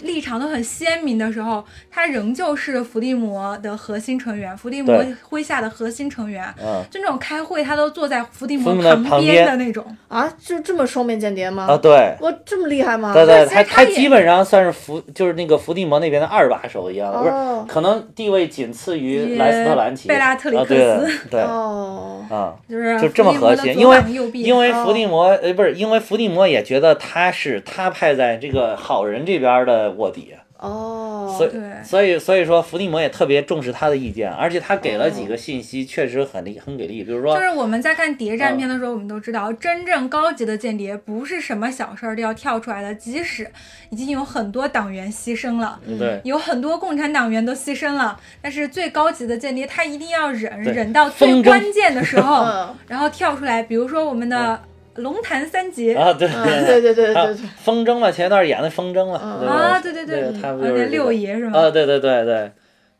[0.00, 6.44] 立场都很鲜明的时候，他仍旧是伏地魔的核心成员，伏地魔麾下的核心成员。
[6.62, 9.84] 嗯就那种开会，他都坐在伏地魔旁边的那种。
[10.08, 11.66] 啊，就这么双面间谍吗？
[11.68, 12.14] 啊，对。
[12.20, 13.12] 哇，这么厉害吗？
[13.12, 24.02] 对对，他他基本上算是伏，就是那个伏地魔那边的二把手一样的，不哦是，可能地位仅次于莱斯特兰奇、贝拉特里克啊、对斯对 哦，啊，就是就这么核心因为
[24.34, 31.62] 因为哦伏地魔呃不是，因为伏地魔也觉得他是他派在这个好人这边的卧底，哦，所以对。
[31.84, 38.58] 所以所以说伏地魔也特别重视他的意见，而且他给了几个信息，确实很力很给力，比如说就是我们在看谍战嗯。
[38.58, 43.50] 片的时候，我们都知道，真正高级的间谍不是什么小事儿都要跳出来的，即使
[43.90, 45.78] 已经有很多党员牺牲了。
[45.86, 46.20] 嗯对。
[46.24, 53.62] 有很多共产党员都牺牲了，但是最高级的间谍他一定要忍，忍到最关键的时候， 嗯然后跳出来。
[53.62, 54.60] 比如说我们的
[54.96, 59.40] 龙潭三杰，啊对嗯，对对对对对，风筝嘛，前一段演的风筝嘛，嗯。
[59.40, 59.54] 对吧？
[59.54, 61.58] 啊对对对对啊他不就是这个那六爷是吗？
[61.58, 62.50] 啊，对对对对，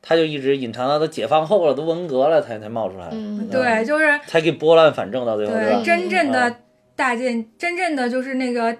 [0.02, 5.82] 他就一直隐藏到都解放后了，都文革了才才冒出来，嗯，对，就是才给拨乱反正到最后，对？
[5.82, 6.56] 真正的嗯。
[6.94, 8.74] 大间，真正的就是那个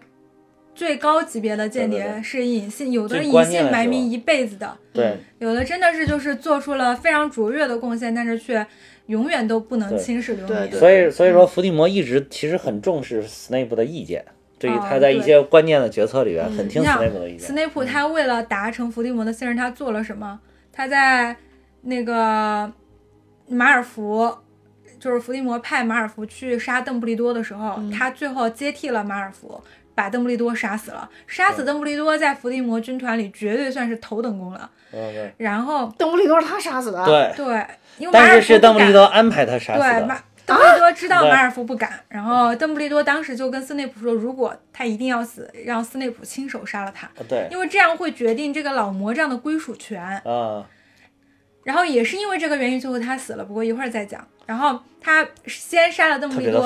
[0.75, 2.23] 最高级别的间谍对对对。
[2.23, 5.19] 是隐姓，有的人隐姓埋名一辈子的，对。
[5.39, 8.67] 有的真的是就是做出了非常卓越的贡献，但是却
[9.07, 10.57] 永远都不能对青史留名。
[10.57, 14.25] 对对所以所以说伏地魔一直其实很重视斯内普的意见，
[14.59, 17.47] 对于啊他在一些关键的决策里边嗯很听斯内普的意见。
[17.47, 20.41] 斯内普他为了达成伏地魔的信任，他做了什么？
[20.73, 21.37] 他在
[21.83, 22.71] 那个
[23.49, 24.37] 马尔福，
[24.99, 29.61] 就是伏地魔派马尔福去杀邓布利多的时候，嗯他最后接替了马尔福，
[29.95, 31.09] 把邓布利多杀死了。
[31.27, 34.71] 杀死邓布利多在伏地魔军团里绝对算是头等功了。
[34.93, 37.67] 嗯然后邓布利多是他杀死的，，对，对，
[37.99, 40.23] 因为是尔福是邓布利多安排他杀死对，马的。
[40.47, 47.11] 邓布利多知道马尔福不敢，然后邓布利多当时就跟斯内普说，如果他一定要死，让斯内普亲手杀了他，
[47.51, 50.01] 因为这样会决定这个老魔杖的归属权。
[50.25, 50.65] 啊，
[51.65, 53.45] 然后也是因为这个原因，最后他死了。
[53.45, 54.25] 不过一会儿再讲。
[54.47, 56.63] 然后他先杀了邓布利多。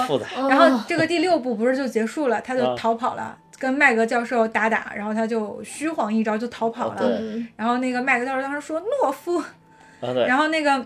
[0.46, 7.18] 然后这个第六部不是就结束了，他就啊逃跑了，跟麦格教授打打，然后他就虚晃一招就逃跑了。
[7.56, 10.84] 然后那个麦格教授当时说懦夫，啊，对，然后那个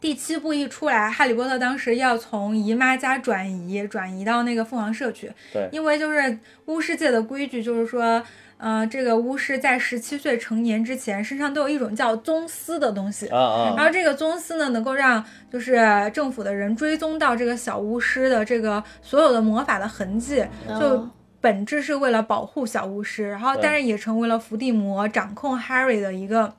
[0.00, 5.30] 第七部一出来，哈利波特当时要从姨妈家转移，转移到那个凤凰社去。
[5.52, 8.22] 对因为就是巫师界的规矩，就是说，
[8.56, 13.26] 呃，这个巫师在十七岁成年之前，身上都有一种叫宗丝的东西。
[13.28, 15.78] 啊啊然后这个宗丝呢，能够让就是
[16.14, 21.10] 政府的人追踪到这个小巫师的这个所有的魔法的痕迹，就哦
[21.42, 26.52] 本质是为了保护小巫师，然后但是也成为了伏地魔掌控 Harry 的一个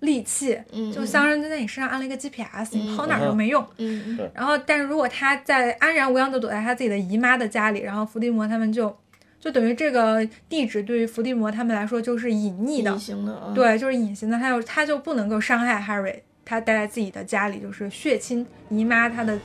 [0.00, 3.64] 利器，嗯就像是在你身上安了一个 GPS，你嗯跑哪儿都没用。
[3.78, 4.30] 嗯嗯。
[4.34, 8.94] 然后，但是如果他在安然无恙的躲在他自己的姨妈的家里，然后伏地魔他们就
[9.40, 12.90] 就等于这个地址对于伏地魔他们来说就是隐匿的。
[12.92, 19.38] 隐，形的，嗯，对，就是隐形的，他就他就不能够伤害 Harry，他待在自己的家里，就是血亲姨妈他的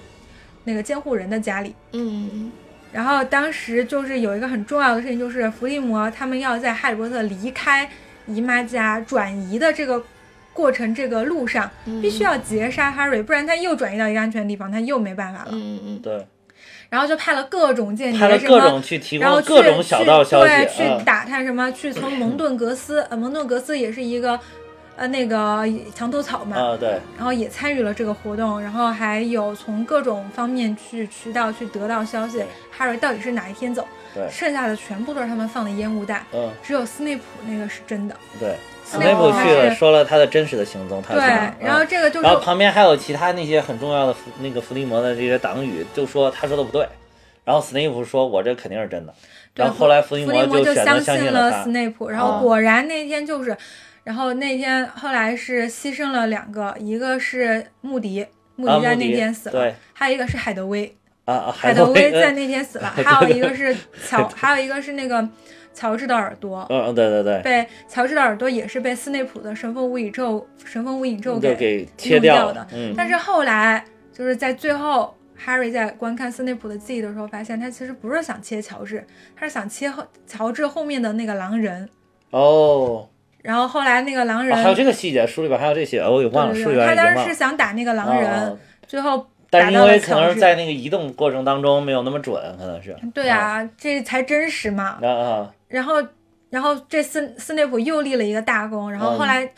[0.66, 1.74] 那个监护人的家里。
[1.94, 2.52] 嗯嗯。
[2.92, 7.88] 然后当时就是有一个很重要的事情，就是伏地魔他们要在哈利波特离开
[8.26, 10.04] 姨妈家转移的这个
[10.60, 15.52] 过程这个路上，嗯，必须要截杀 Harry，不然他又转移到一个安全的地方，他又没办法了。
[15.54, 16.28] 嗯嗯对，
[16.90, 21.06] 然后就派了各种间谍，派了各什么种去提然后各种小道消息，去对，去嗯。
[21.06, 24.38] 打探什么，去从蒙顿格斯，呃，蒙顿格斯也是一个，
[24.98, 32.46] 呃，那个墙头草嘛，啊，对，然后也参与了这个活动，然后还有从各种方面去渠道去得到消息对
[32.78, 34.28] ，Harry 到底是哪一天走，对。
[34.30, 38.56] 剩下的全部都是他们放的烟雾弹，嗯，只有斯内普那个是真的，对，
[38.90, 41.22] 斯内内普去了，说了他的真实的行踪，他对
[41.64, 46.88] 然后嗯这个就是然后旁边还有其他那些很重要的伏那个伏地魔的这些党羽，就说他说的不对，
[47.44, 49.14] 然后斯内普说我这肯定是真的，
[49.54, 53.56] 对然后后来伏地魔就相信他了斯，内普，然后啊果然那天就是，
[54.04, 58.26] 然后那天后来是牺牲了两个，一个是穆迪，
[58.56, 60.92] 穆迪在那天死了，对还有一个是海德威，
[61.26, 63.76] 啊啊，海德德威在嗯那天死了， 还有一个是
[64.08, 65.28] 乔，还有一个是那个
[65.74, 66.66] 乔治的耳朵。
[66.70, 79.06] 嗯，对对对，被乔治的耳朵也是被斯内普的神风无影咒神风无影咒给给切弄掉的，嗯，但是后来就是在最后，Harry 在观看斯内普的记忆的时候，发现他其实不是想切乔治，
[79.36, 81.88] 他是想切后乔治后面的那个狼人。
[82.32, 83.08] 哦，
[83.42, 87.34] 然后后来那个狼人，啊还有这个细节，书里边还有这些，我给忘了，对书里对对他当时是。
[87.34, 92.96] 想打那个狼人，啊最后但是因为可能是在那个移动过程当中没有那么准，可能是。
[93.14, 95.00] 对啊，这才真实嘛。
[95.02, 95.96] 啊啊，然后，
[96.50, 99.50] 然后这斯斯内普又立了一个大功，然后嗯后来。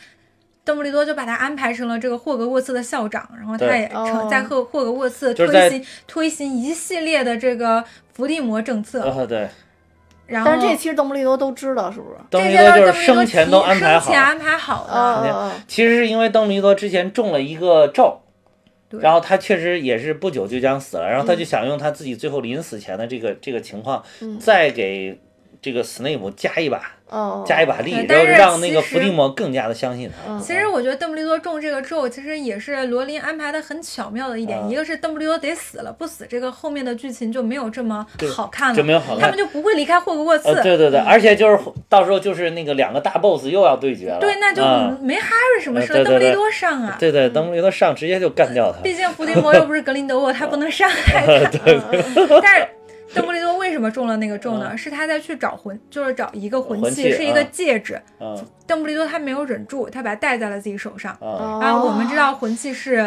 [0.64, 9.48] 邓布利多就把他安排成了这个霍格沃茨的校长，然后他也成哦在霍霍格沃茨就是推行推行一系列的这个伏地魔政策，啊对，
[10.24, 12.16] 然后但是这其实邓布利多都知道，是不是？
[12.30, 14.22] 邓布利这些都多就是生前都安排好生前。
[14.22, 15.52] 安排好的。
[15.66, 18.20] 其实是因为邓布利多之前中了一个咒，
[19.00, 25.20] 然后他确实也是不久就将死了，然后他嗯就想用他自己最后临死前的这个这个情况，嗯再给
[25.62, 30.32] 这个斯内普加一把哦，加一把力，但是后让那个伏地魔更加的相信他。
[30.32, 34.58] 嗯其实我觉得邓布利多中这个咒，其实也是罗琳安排的很巧妙的一点。
[34.58, 39.38] 啊一个是邓布利多得死了，不死这个后面的剧情就没有这么好看了，就没有好看他们。
[39.38, 40.48] 就不会离开霍格沃茨。
[40.48, 44.18] 呃，对对对，而且就是到时候就是那个两个大 boss 又要对决了。
[44.18, 46.96] 对那就啊没哈瑞什么事了，呃对对对邓布利多上啊。
[46.98, 48.80] 对对，邓布利多上直接就干掉他。
[48.82, 51.50] 毕竟伏地魔 又不是格林德沃，他不能伤害他。
[52.42, 52.66] 但是
[53.14, 54.76] 邓布利多为什么中了那个咒呢？
[54.76, 58.00] 是他在去找魂，就是找一个魂器是一个啊戒指。
[58.20, 61.12] 嗯邓布利多他没有忍住，他把它戴在了自己手上。
[61.20, 63.06] 啊，然后我们知道魂器是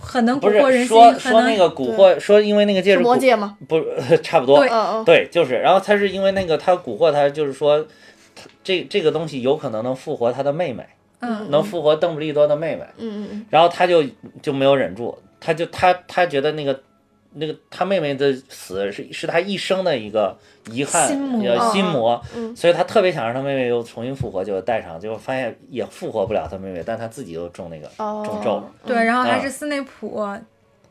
[0.00, 3.56] 很能蛊惑人心，说说那个蛊惑，说因为那个戒指魔戒吗？
[3.68, 3.78] 不
[4.22, 4.70] 差不多对，
[5.04, 7.86] 对，就是，然后他是因为那个他蛊惑他，就是说，
[8.64, 10.86] 这这个东西有可能能复活他的妹妹，
[11.20, 14.02] 嗯能复活邓布利多的妹妹，嗯嗯嗯然后他就
[14.40, 16.80] 就没有忍住，他就他他觉得那个
[17.38, 20.36] 那个他妹妹的死是是他一生的一个
[20.70, 22.56] 遗憾，心魔呃心魔，嗯。
[22.56, 30.18] 所以他特别想让他妹妹又重新复活，就带上，结果发现也复活不了他妹妹，但他自己又中那个哦，中咒，对，然后还啊是斯内普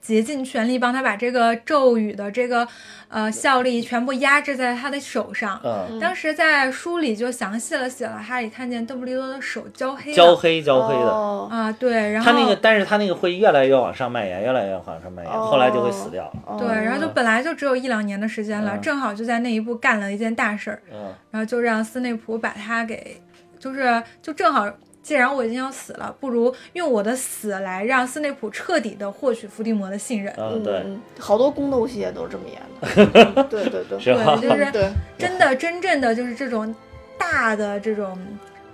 [0.06, 2.68] 竭尽全力帮他把这个咒语的这个
[3.08, 5.60] 呃效力全部压制在他的手上。
[5.63, 11.10] 嗯，当时在书里就详细了写了，哈利看见邓布利多的手焦黑焦黑焦黑的。
[11.10, 11.48] 哦。
[11.50, 18.82] 啊，对，然后他那个，但是他那个会越来越往上蔓延，越来越往上蔓延，哦后来就会死掉对，然后就本来就只有一两年的时间了，嗯。
[18.82, 23.20] 正好就在那一步干了一件大事儿，嗯，然后就让斯内普把他给，
[23.58, 24.70] 就是就正好，
[25.06, 30.34] 既然我已经要死了，不如用我的死来让斯内普彻底的获取伏地魔的信任。
[30.36, 33.44] 嗯，对，嗯，好多宫斗戏也都是这么演的。
[33.46, 36.74] 对对对，对，就是对，真的真正的就是这种
[37.20, 38.18] 大的这种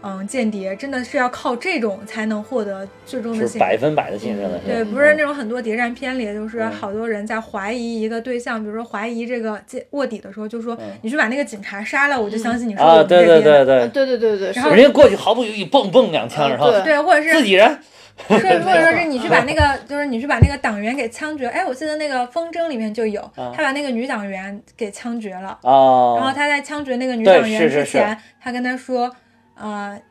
[0.03, 3.59] 嗯间谍，真的是要靠这种才能获得最终的信任。
[3.59, 4.59] 百分百的信任了。
[4.65, 13.65] 对，不是那种很多谍战片里，就是嗯好多人在怀疑一个对象，比如说怀疑这个间卧底的时候，就说嗯你去把那个警察杀了，我就相信你是我啊，们这对对边的。
[13.65, 17.79] 对对，对对对对，然后人家过去毫不犹豫，蹦蹦两枪，然后对对，或者是自己人。
[18.27, 21.47] 说，或者说是你去把 那个，就是你去把那个党员给枪决。
[21.47, 25.57] 哎，我记得那个《风筝》里面就有，他把那个女党员给枪决了。
[25.63, 29.09] 哦，然后他在枪决那个女党员是是是之前，他跟他说，
[29.55, 30.01] 呃，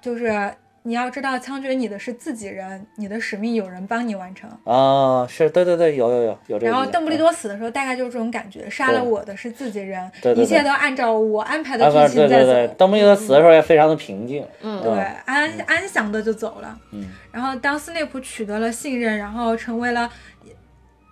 [0.00, 0.52] 就是
[0.84, 4.50] 你要知道，枪决你的是自己人，你的使命有人帮你完成。
[4.64, 6.66] 啊，是对对对，有有有有这个。
[6.66, 12.74] 然后邓布利多死的时候，大概就是这种感觉，杀了我的是自己人，对对对一切都按照我安排的剧情在对对对，走。
[12.78, 14.44] 邓布利多死的时候也非常的平静。
[14.62, 14.92] 嗯对，
[15.24, 16.76] 安安详的就走了。
[16.90, 20.10] 嗯，然后当斯内普取得了信任，然后成为了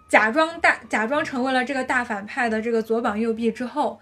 [0.09, 4.01] 假装大假装成为了这个大反派的这个左膀右臂之后，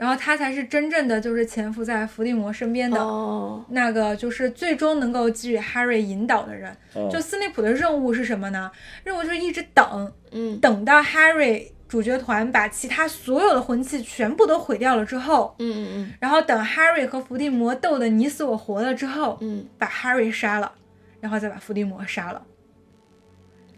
[0.00, 2.98] 然后他才是真正的就是潜伏在伏地魔身边的。
[2.98, 8.70] 哦，那个就是最终能够给予 Harry 引导的人，嗯就斯内普的任务是什么呢？
[9.04, 20.72] 任务就是一直等，嗯等到 Harry 主角团把其他所有的魂器全部都毁掉了之后，嗯嗯然后等 Harry 和伏地魔斗得你死我活了之后，嗯把 Harry 杀了，
[21.20, 22.42] 然后再把伏地魔杀了。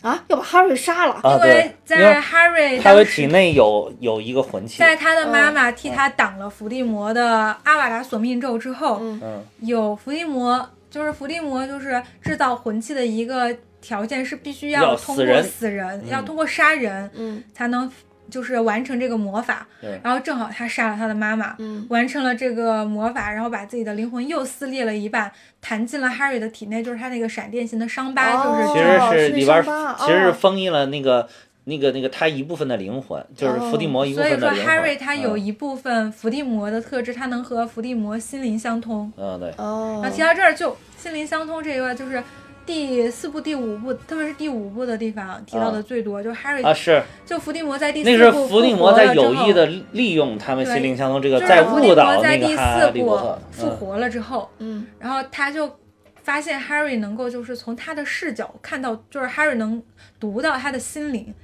[0.02, 1.14] 啊，要把哈瑞杀了。
[1.22, 4.78] 啊，因为在为 Harry 他的体，内有有一个魂器。
[4.78, 17.90] 在他的妈妈替他挡了伏地魔的阿瓦达索命咒之后，嗯有伏地魔，就是伏地魔就是制造魂器的一个条件是必须要通过死人死人，嗯要通过杀人嗯才能
[18.32, 19.66] 就是完成这个魔法。
[20.02, 29.62] 然后正好他杀了他的妈妈，嗯完成了这个魔法，然后把自己的灵魂又撕裂了一半，弹进了 Harry 的体内，就是他那个闪电型的伤疤，哦就是其哦实是里边
[29.98, 31.28] 其实是哦封印了那个
[31.64, 34.76] 那个那个他一部分的灵魂，就是伏地魔一部所以说分的灵魂。
[34.76, 39.12] Harry 他有嗯一部分伏地魔的特质，他能和伏地魔心灵相通。
[39.16, 42.22] 嗯对，哦然后提到这儿就心灵相通这一块，就是
[42.64, 47.02] 第四部、第五部，特别是第五部的地方提到的最多，就 Harry 啊是。
[47.26, 53.38] 就伏地魔在第那是四部伏地魔在有意的，利用他们对心灵相通这个，就是在伏地误导魔在第那个哈四部利波特。
[53.38, 53.52] 嗯。
[53.52, 54.86] 复活了之后，嗯。
[54.98, 55.70] 然后他就
[56.22, 59.82] 发现 Harry 能够就是从他的视角看到，就是 Harry 能
[60.20, 61.34] 读到他的心灵。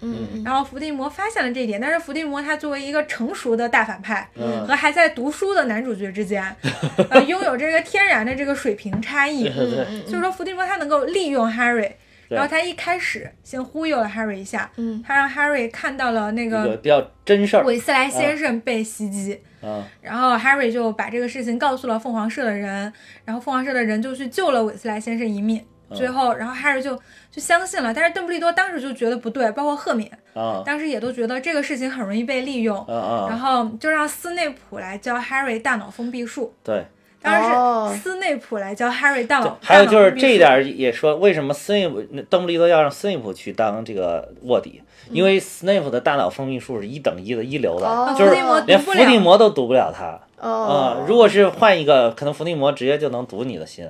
[0.45, 6.45] 然后伏地魔发现了这一点，但是伏地魔他作为一个成熟的大反派，嗯和还在读书的男主角之间，
[7.11, 9.45] 呃，拥有这个天然的这个水平差异。
[9.45, 11.93] 对对嗯所以说伏地魔他能够利用 Harry，
[12.29, 17.65] 然后他一开始先忽悠了 Harry 一下，嗯他让 Harry 看到了那个个比较真事儿。
[17.65, 19.41] 韦斯莱先生被袭击。
[19.63, 22.93] 嗯然后 Harry 就把这个事情告诉了凤凰社的人，
[23.25, 25.65] 然后凤凰社的人就去救了韦斯莱先生一命。
[25.95, 26.95] 最后，然后 Harry 就
[27.31, 33.27] 就相信了，但是邓布利多当时就觉得不对，包括赫敏啊当时也都觉得这个事情很容易被利用，啊啊！
[33.27, 36.53] 然后就让斯内普来教 Harry 大脑封闭术。
[36.63, 36.85] 对，
[37.23, 39.57] 当然哦是斯内普来教 Harry 大脑。
[39.63, 44.83] 还有就是这一点儿也说，为什么斯内普邓布利多要让斯内普去当这个卧底？
[45.11, 50.19] 因为斯内普的大脑封闭术是一等一的一流的，哦就是伏地魔连伏地魔都读不了他。
[50.41, 53.89] 哦啊，，如果是换一个，可能伏地魔直接就能读你的心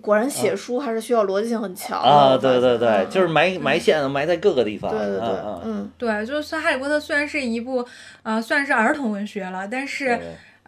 [0.00, 2.38] 果然写书还是需要逻辑性很强的啊！
[2.40, 4.88] 对对对，嗯就是埋埋线埋在各个地方。
[4.88, 7.84] 对对对嗯嗯，嗯对，就是《哈利波特》虽然是一部
[8.22, 10.16] 呃算是儿童文学了，但是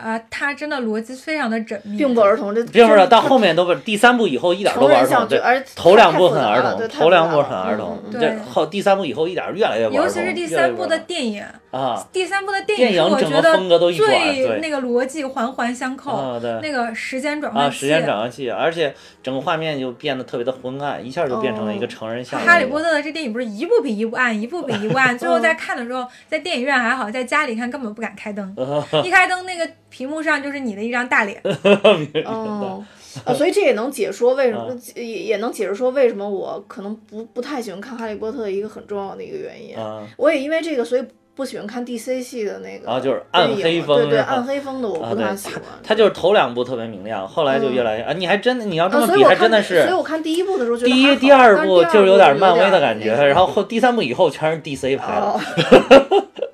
[0.02, 13.56] 对呃它真的逻辑非常的缜密，并不儿童，这并不是到后面面都不是第三部以后一点都不儿童，对，而头两部太很儿童，头两部很儿童这后第三部以后一点越来越不儿童，尤其是第三部的电影，啊第三部的电电影我觉得
[13.92, 17.78] 最那个逻辑环环相扣，那个时间转啊，换器。
[17.78, 22.60] 时间转换器，而且整个画面就变得特别的昏暗，一下就变成了一个成人向的那种。
[22.60, 28.54] 哈利波特的这电影不是一部比一部暗，一部比一部暗， 最后在看的时候，在电影院还好，在家里看根本不敢开灯，
[29.04, 31.38] 一开灯那个屏幕上就是你的一张大脸。
[32.24, 32.82] 哦，
[33.26, 39.76] 呃，所以这也能解说为什么嗯，也也能解释说为什么我可能不不太喜欢看《哈利波特》的一个很重要的一个原因。
[39.76, 45.60] 啊我也因为这个，所以不喜欢看 DC 系的那个然后就是暗影黑风对对，暗黑风的我不太喜欢。
[45.82, 55.40] 他就是头两部特别明亮，后来就越来越啊，你还真的你要这啊，么比，所以我看还真的是所以我看第一部的时候第一、第二部就是有点漫威的感觉，然后后第三部以后全是 DC 拍的。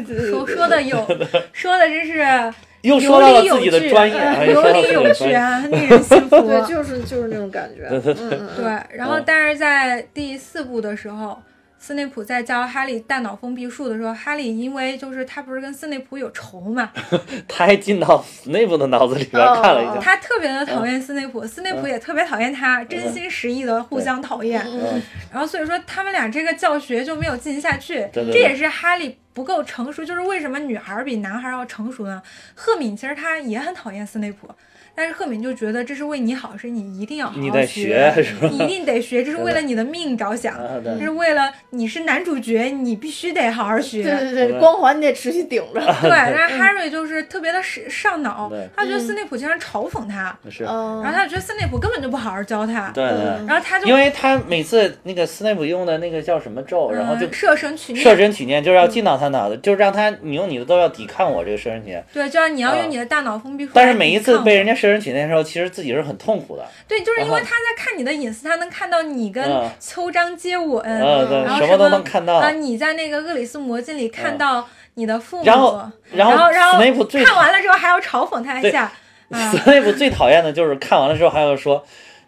[0.00, 0.96] 哦，对对对说，说的有，
[1.52, 5.12] 说的真是又有说到了自己理有据，的专业，哎又有理有。
[5.14, 6.40] 据啊，令人信服。
[6.42, 7.86] 对，就是就是那种感觉。
[7.90, 11.40] 嗯，对，然后但是在第四部的时候，
[11.82, 16.92] 斯内普在教哈利大脑封闭术的时候，哈利因为就是他不是跟斯内普有仇嘛，
[17.48, 19.96] 他还进到斯内普的脑子里边哦看了一下。
[20.00, 24.64] 他特别的讨厌斯内普，斯内普也特别讨厌他，真心实意的互相讨厌。
[24.64, 25.02] 嗯
[25.32, 30.04] 然后所以说他们俩这个教学就没有进行下去，这也是哈利不够成熟。
[30.04, 32.22] 就是为什么女孩比男孩要成熟呢？
[32.54, 34.48] 赫敏其实她也很讨厌斯内普，
[34.94, 38.48] 但是赫敏就觉得这是为你好，是你一定要好好你得学，是吧？
[38.52, 44.02] 你一定得学，这是为了你的命着想，这是为了你是男主角，你必须得好好学。
[44.02, 45.80] 对对对，光环你得持续顶着。
[46.02, 62.04] 对，但是 Harry 就是特别的上上脑，他觉得斯内普经常嘲讽他，是，嗯然后他觉得斯内普根本就不好好教他，对然后他就因为他每次那个斯内普用的那个叫什么咒，然后就嗯设身取设念，身取念，就是要进到他脑子，就是让他你用你的都要抵抗我这个设身取念。
[62.12, 66.66] 对，就要你要啊用你的大脑封闭但是每一次被人家设身处地的时候，其实自己是很痛苦的。
[66.88, 72.34] 对，就是因为啊他在看你的隐私，他能看到你跟嗯秋张接吻，然，后什么都能看到。
[72.34, 75.80] 啊，你在那个厄里斯魔镜里看到你的父母，然后
[76.12, 76.80] 然后然后
[77.24, 78.90] 看完了之后还要嘲讽他一下，
[79.30, 81.84] 啊，斯内普最讨厌的就是看完了之后还要说。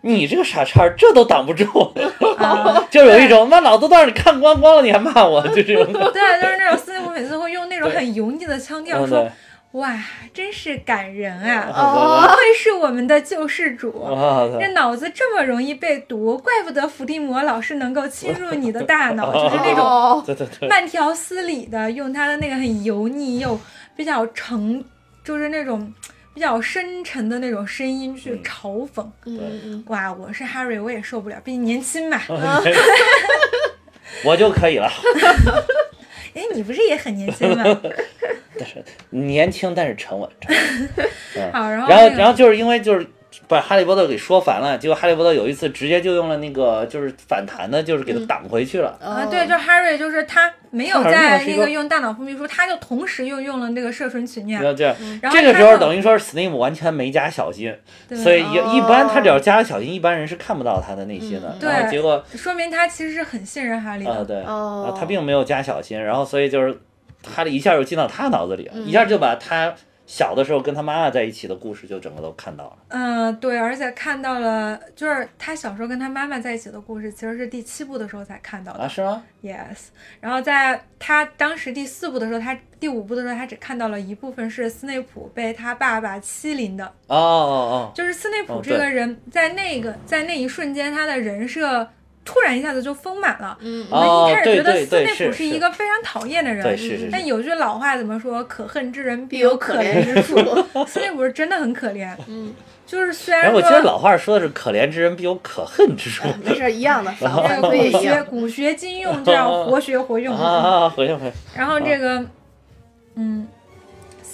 [0.06, 1.64] 你这个傻叉，这都挡不住，
[2.36, 5.86] 啊就有一种妈老子都让你看光光了，你还骂我，就这种。
[6.12, 9.30] 对，就是那种斯内普每次会用那种很油腻的腔调嗯，说对
[9.74, 9.92] ，：“哇，
[10.32, 20.24] 真是感人啊，哦不愧是我们的救世主。”啊，这，脑子这么容易被毒，怪不得伏地魔老是能够侵入你的大脑， 就是那种
[20.68, 23.58] 慢条斯理的用他的那个很油腻又
[23.96, 24.84] 比较沉，
[25.24, 25.92] 就是那种
[26.32, 29.04] 比较深沉的那种声音去嗯嘲讽。
[29.26, 32.20] 嗯嗯哇，我是 Harry，我也受不了，毕竟年轻嘛。
[34.24, 34.88] 我就可以了。
[36.34, 37.64] 哎，你不是也很年轻吗？
[38.58, 40.28] 但是年轻但是沉稳。
[40.40, 43.06] 沉稳好，然后然后然后就是因为就是
[43.46, 48.96] 把哈利波特给说烦了，结果哈利波特有一次直接就用了那个就是反弹的，就是给他挡回去了。
[49.00, 57.74] 啊，对，就 Harry 就是他没有在那个用大脑封闭术，他就同时又用了那个射唇取念然，后这样，然后这个时候等于说是 Snape 完全没加小心，
[58.14, 61.48] 所以一哦一般他只要加了小心，一般人是看不到他的内心的。
[61.48, 61.58] 嗯。
[61.60, 64.24] 对然后结果说明他其实是很信任哈利啊、的。
[64.24, 64.42] 对，
[64.98, 66.80] 他并没有加小心，然后所以就是
[67.24, 68.86] 哈利一下就进到他脑子里了，嗯。
[68.86, 69.74] 一下就把他
[70.06, 72.76] 小的时候跟他妈妈在一起的故事就整个都看到了。
[72.88, 78.80] 嗯，对，而且看到了，就是他小时候跟他妈妈在一起的故事，其实是第七部的时候才看到的。
[78.80, 79.86] 啊，是吗？Yes，
[80.20, 91.88] 然后在他当时第四部的时候，他第五部的时候，他只看到了一部分是斯内普被他爸爸欺凌的，哦哦哦就是斯内普哦这个人在那个在那一瞬间，他的人设
[92.24, 93.56] 突然一下子就丰满了。
[93.60, 97.08] 嗯我们哦一开始觉得对对斯内普是一个非常讨厌的哦，人，对，是是是。
[97.12, 98.42] 但有句老话怎么说？
[98.44, 100.36] 可恨之人必必有有可可怜之处。
[100.86, 102.54] 斯内普是真的很可怜，嗯，
[102.86, 107.12] 就是虽哎，然我记得老话说的是“可怜之人必有可恨之处哎没事儿，一样的，
[107.70, 108.22] 可以 古学。
[108.24, 110.34] 古学今用就要活学活”用。
[110.36, 110.88] 啊啊！
[110.88, 111.36] 回去回去。
[111.56, 112.24] 然后这个，
[113.16, 113.46] 嗯，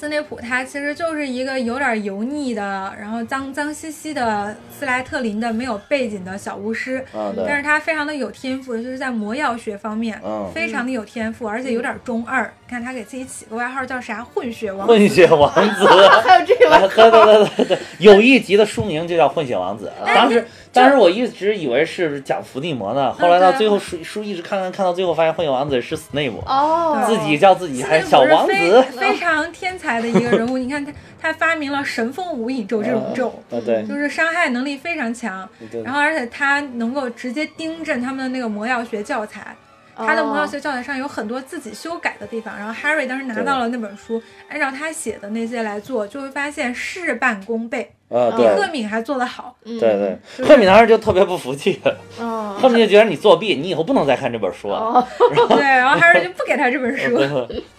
[0.00, 7.54] 斯内普他其实就是一个有点油腻的，然后脏脏兮兮的斯莱特林的没有背景的小巫师，啊，但。
[7.54, 10.18] 是他非常的有天赋，就是在魔药学方面。
[10.24, 12.50] 嗯，非常的有天赋，而且有点中二。
[12.70, 14.22] 看他给自己起个外号叫啥？
[14.22, 14.92] 混血王子。
[14.92, 15.86] 混血王子。
[16.22, 19.90] 还有这个啊， 对对对对对，有一集的书名就叫《混血王子》。
[20.14, 28.52] 当时当时我一直以为是讲伏地魔呢，后来到最后书书一直看看看到最后，发现混血王子是 Snape，哦，自己叫自己还是小王子。
[28.96, 30.56] 非常天才的一个人物。
[30.56, 35.48] 你看他，他发明了神风无影咒这种咒， 啊，对就是伤害能力非常强。
[35.72, 39.56] 对然后，而且他能够直接盯着他们的那个魔药学教材。
[39.96, 49.56] 他的魔药学教材上有很多自己修改的地方，然后 Harry 当时拿到了那本书，按照他写的那些来做，就会发现事半功倍，啊，比对赫敏还做得好。
[49.64, 51.80] 嗯对对，赫敏当时就特别不服气，
[52.18, 54.76] 哦赫敏就觉得你作弊，你以后不能再看这本书了。
[54.78, 55.06] 哦，
[55.48, 57.18] 对，然后 Harry 就不给他这本书。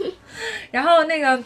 [0.71, 1.41] 然后那个，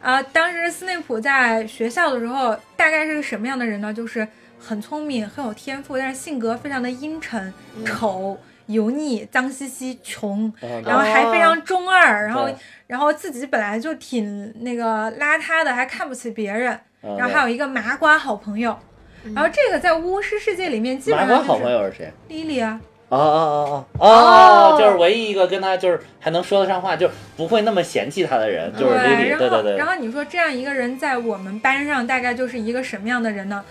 [0.00, 3.92] 呃，当时斯内普在学校的时候，大概是个什么样的人呢？
[3.92, 4.26] 就是
[4.58, 7.52] 很聪明，很有天赋，但是性格非常的阴沉、
[7.84, 8.36] 丑、
[8.72, 12.48] 油腻、脏兮兮、穷，嗯然后还非常中二，然后
[12.86, 18.76] 然后自己本来就挺那个邋遢的，还看不起别人，嗯然后还有一个麻瓜好朋友。
[19.34, 22.12] 然后这个在巫师世界里面基本麻瓜好上就是朋友是谁？
[22.28, 29.28] 莉莉啊，哦哦哦哦哦哦，就是唯一一个跟他就是还能说得上话，就是不会那么嫌弃他的人，就是对，Lily。
[29.28, 29.86] 然后对对对然。
[29.86, 33.62] 后你说这样一个人在我们班上大概就是一个什么样的人呢？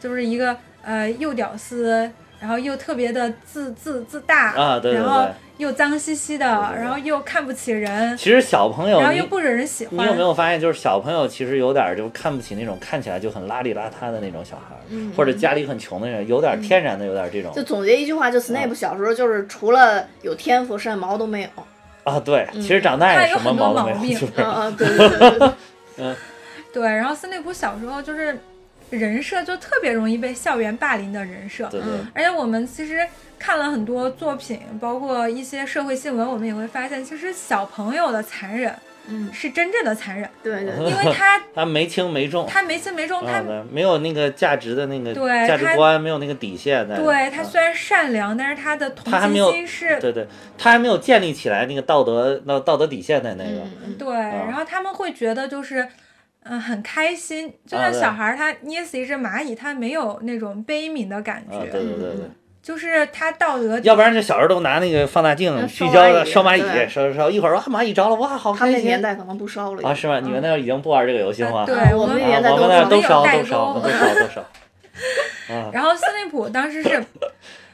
[0.00, 5.26] 就是一个呃又屌丝，然后又特别的自自自大啊对对然后
[5.56, 9.96] 又脏兮兮的，对对然后又看不起人，其实小朋友你然后又不惹人喜欢。
[9.98, 14.76] 你有没有发现，就是小朋友其实有点儿就看不起那种看起来就很邋里邋遢的那种小孩
[15.16, 17.50] 或者家里很穷的人，有点儿天然的有点儿这种。
[17.54, 21.48] 就总结一句话，就 Snape 小时候就是除了有天赋，什么毛都没有。
[22.04, 24.42] 啊，对，其实长大也什么毛都没有，毛病是不是？
[24.42, 25.52] 嗯嗯，对对对对。
[25.96, 26.14] 对，
[26.74, 28.38] 对，然后斯内普小时候就是
[28.90, 33.06] 人设就特别容易被校园霸凌的人设，对对嗯而且我们其实
[33.38, 38.74] 看了很多作品，包括一些社会新闻，我们也会发现，其实小朋友的残忍
[39.08, 46.94] 嗯，是真正的残忍，对对因为他 他没轻没重，他没轻没重，他没有那个价值的那个对他价值观，没有那个底线在。
[46.94, 50.26] 啊对他虽然善良，但是他的同情心是对对，
[50.56, 53.62] 他还没有建立起来那个道德那道德底线的那个。
[53.98, 55.86] 对，然后他们会觉得就是。
[56.48, 62.30] 嗯，很开心，就像小孩儿他捏死一只蚂蚁，他没有那种悲悯的感觉，啊，对对对对，
[62.62, 69.88] 就是他道德要不然这小时候都拿那个放大镜聚焦烧蚂蚁烧蚂蚁，对烧烧一会儿哇蚂蚁着了哇好他们开心那年代可能不烧了。
[69.88, 70.20] 啊是吗？
[70.20, 74.40] 你们那儿已经不玩这个游戏了对啊我我们年代我们那都都烧有代都烧沟都烧都烧。
[75.54, 76.88] 啊，然后斯内普当时是，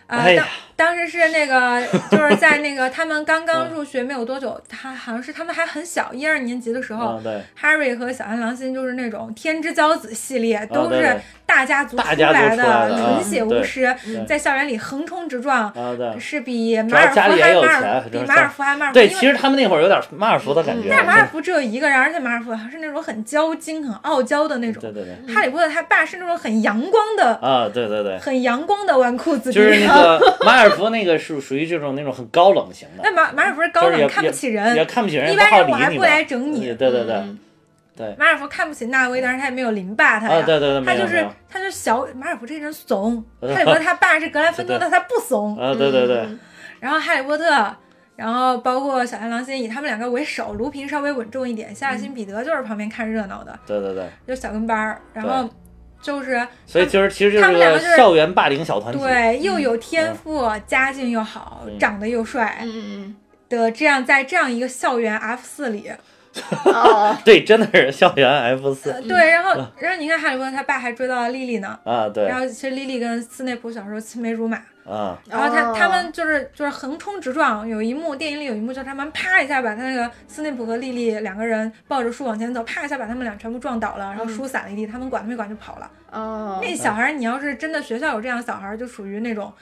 [0.08, 0.46] 呃，哎呀
[0.82, 1.80] 当当时是那个
[2.10, 15.72] 就是在那个他们刚刚入学没有多久，他好像是他们还很小，一二年级的时候、啊对，h a r r y 和小安良心就是那种天之骄子系列，都是大家族出来的纯血巫师，对在校园里横冲直撞。
[16.18, 20.88] 是比马尔福还马尔比马尔福还马尔福，对，其实他们那会儿有点马尔福的感觉。
[20.90, 24.82] 但是马尔福只有一个人，而且马尔福是那种很骄矜、很傲娇的那种。
[24.82, 25.34] 对对对。
[25.34, 29.58] 哈利波特他爸是那种很阳光的、啊，对对对，很阳光的纨绔子弟。
[29.58, 36.66] 就是那个马尔福那个是属于这种那种很高冷型的那，马马尔福是高冷，看不起人，也看不起人，一般人我还不来整你。
[36.74, 37.38] 对对对嗯
[37.94, 40.38] 对马尔福看不起纳威，但是他也没有凌霸他呀。
[40.38, 45.54] 啊，对对对，他就是他就是小马尔福这人怂，哈利波特 他爸是格兰芬多的，他不怂。
[45.58, 46.40] 啊，对对对嗯
[46.80, 47.44] 然后哈利波特，
[48.16, 55.00] 然后包括小安郎星以他们两个为首，卢平稍微稳重一点，夏尔辛彼得就是旁边看热闹的，对对对，就小跟班儿。
[55.12, 55.48] 然后
[56.02, 59.00] 就是所以就是其实就是个他们两个就是校园霸凌小团体。
[59.00, 61.78] 对又有天赋，家境又好，嗯。
[61.78, 63.14] 长得又帅嗯。
[63.48, 65.98] 的这样在这样一个校园 F 四里，嗯
[66.64, 68.90] 哦， 对，真的是校园 F 四。
[68.90, 71.78] 呃对，然后然后你看哈利波特他爸还追到了莉莉呢。
[71.84, 72.26] 啊，对。
[72.26, 74.56] 然后其实莉莉跟斯内普小时候青梅竹马，
[74.86, 75.74] 啊，然后他、哦。
[75.76, 85.90] 他们就是就是横冲直撞，有一幕电影里有一幕就是他们啪一下把他那个斯内普和莉莉两个人抱着书往前走，啪一下把他们俩全部撞倒了，然后书散了一地，他们管都没管就跑了。
[86.10, 89.52] 哦，那小孩儿你要是真的学校有这样的小孩儿，就属于那种，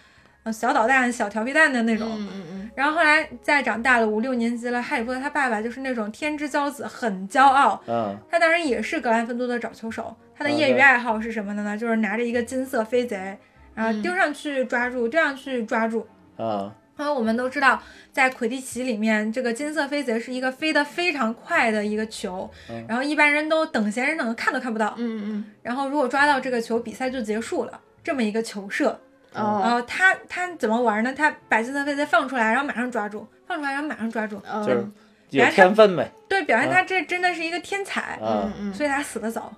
[0.42, 2.08] 呃小捣蛋、小调皮蛋的那种。
[2.10, 7.82] 嗯嗯嗯然后后来再长大了五六年级了，哈利波特他爸爸就是那种天之骄子，很骄傲。
[7.86, 11.76] 嗯他当然也是格兰芬多的找球手，他的业余爱好是什么的呢？
[11.76, 13.36] 就是拿着一个金色飞贼，
[13.74, 16.06] 然后丢上去抓住，丢上去抓住。
[16.36, 17.82] 啊，然后我们都知道，
[18.12, 24.94] 在魁地奇里面，这个金色飞贼是一个飞得非常快的一个球，嗯然后一般人都等闲人等，看都看不到。
[24.96, 27.80] 嗯嗯然后如果抓到这个球，比赛就结束了。
[28.02, 28.98] 这么一个球射，
[29.34, 31.12] 哦，后他他怎么玩呢？
[31.16, 34.40] 他把金色飞再放出来，然后马上抓住，放出来，然后马上抓住。
[34.50, 34.86] 哦就是
[35.30, 36.10] 有天分呗。
[36.28, 39.52] 对，表现他这真的是一个天才，啊嗯，嗯所以他死的早。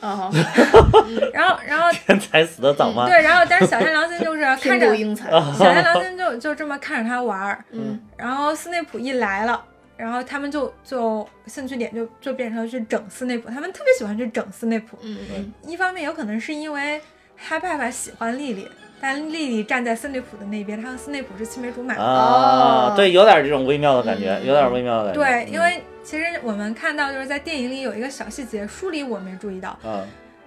[0.00, 0.30] 哦，
[1.32, 3.06] 然后，然后天才死的早吗？
[3.08, 9.64] 对，然后但是小天狼星就是 看着英才，小天狼星就就这么看着他玩儿， 嗯然后斯内普一来了，
[9.96, 14.98] 然后他们就就兴趣点就就变成了去整斯内普，他们特别喜欢去整斯内普。
[15.00, 17.00] 嗯嗯一方面有可能是因为
[17.34, 18.68] 他爸爸喜欢莉莉，
[19.04, 21.94] 但莉莉站在斯内普的那边，她和斯内普是青梅竹马。
[21.94, 22.94] 啊，哦。
[22.96, 24.46] 对，有点这种微妙的感觉，嗯。
[24.46, 25.20] 有点微妙的感觉。
[25.20, 30.02] 对，因为其实我们看到就是在电影里有一个小细节，书里我没注意到，嗯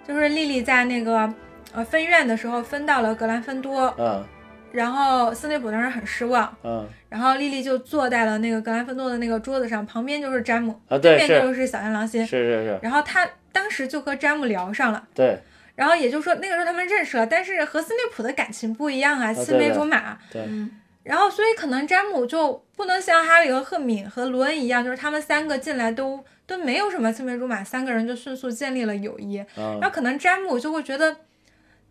[0.07, 1.31] 就是莉莉在那个
[1.71, 4.25] 呃分院的时候分到了格兰芬多，嗯
[4.71, 15.03] 然后斯内普当时很失望，嗯然后莉莉就坐在了那个格兰芬多的那个桌子上，旁边就是詹姆，啊，对对，面就是是小天狼星，是是是，然后他当时就和詹姆聊上了。
[15.13, 15.37] 对
[15.77, 20.17] 然后也就是说，那个时候他们认识了，但是和斯内普的感情不一样啊，对青梅竹马。
[20.29, 20.69] 对嗯
[21.03, 29.37] 然后，所以可能詹姆就不能像哈利和赫敏和罗恩一样，就是他们三个进来都都没有什么青梅竹马，三个人就迅速建立了友谊。
[29.55, 31.15] 嗯然后可能詹姆就会觉得，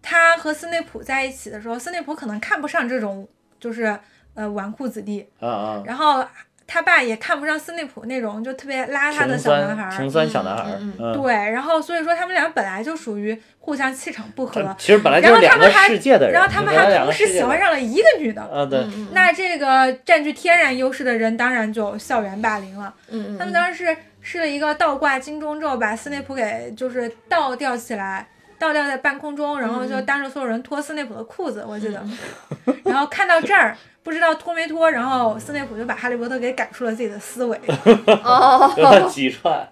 [0.03, 3.27] 他和斯内普在一起的时候，斯内普可能看不上这种
[3.59, 3.99] 就是
[4.35, 6.23] 呃纨绔子弟，啊啊，然后
[6.67, 9.91] 他爸也看不上斯内普那种就特别邋遢的小男孩儿。
[9.91, 18.43] 酸穷酸小男孩儿嗯，嗯，对，然后所以说他们俩本来就属于互相气场不合，其实本来就是两个世界的人，然后他们还同时喜欢上了一个女的。
[18.43, 22.93] 啊，对，嗯那这个占据天然优势的人，当然就校园霸凌了。
[23.11, 28.27] 嗯，他们当时是施了一个倒挂金钟罩，把斯内普给就是倒吊起来，
[28.59, 32.03] 倒吊在半空中，然后就当着所有人脱斯内普的裤子，我记得。
[32.85, 37.61] 然后看到这儿，不知道脱没脱，然后斯内普就把哈利波特给赶出了自己的思维。
[38.25, 39.69] 哦， 几串。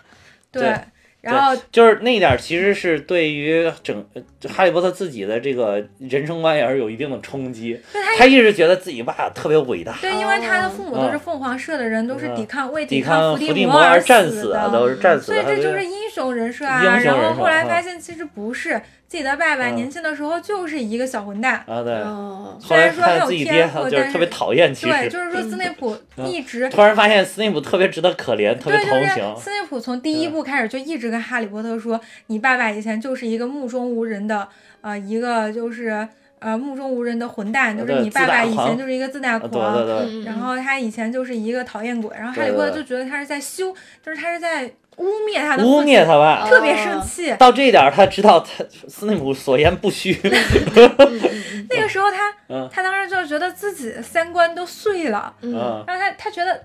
[0.51, 0.81] 对对，
[1.25, 7.81] 然后就是那一点，其实是对于整呃哈利波特自己的这个人生观也是有一定的冲击。
[7.93, 15.43] 他他一直觉得自己爸特别伟大，对，因为他的父母都是嗯凤凰社的人，都是抵抗为抵抗抗伏地魔而战死死的，都是战死的。
[15.43, 21.63] 所以这就是英雄人设啊，然后后来啊发现其实不是，自己的爸爸嗯年轻的时候就是一个小混蛋。
[21.67, 21.95] 啊，对。
[21.95, 29.37] 哦，后来虽然说很有天赋，但就是特别讨厌，其对，就是说斯内普一直突然发现斯内普特别值得可怜，特别同情。
[29.37, 34.49] 斯内普从第一部开始就一直跟哈利波特说，你爸爸以前就是一个目中无人的，
[34.81, 36.09] 呃，一个就是
[36.41, 39.87] 呃目中无人的混蛋，就是你爸爸以前就是一个自大狂。
[40.25, 43.73] 然后他以前就是一个讨厌鬼，然后哈利波特就觉得他是在羞，
[44.05, 46.47] 就是他是在污蔑他的污，蔑他吧。
[46.49, 47.35] 特别生气。
[47.37, 50.19] 到这一点儿，他知道他斯内普所言不虚。
[51.71, 52.69] 那个时候他嗯。
[52.73, 55.55] 他当时就觉得自己的三观都碎了，嗯。
[55.55, 56.65] 嗯然后他他觉得，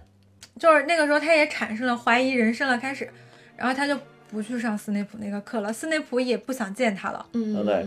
[0.60, 3.10] 就是那个时候他也产生了怀疑人生了，开始，
[3.56, 3.98] 然后他就
[4.32, 7.86] 不去上斯内普那个课了，斯内普也不想见他了，嗯对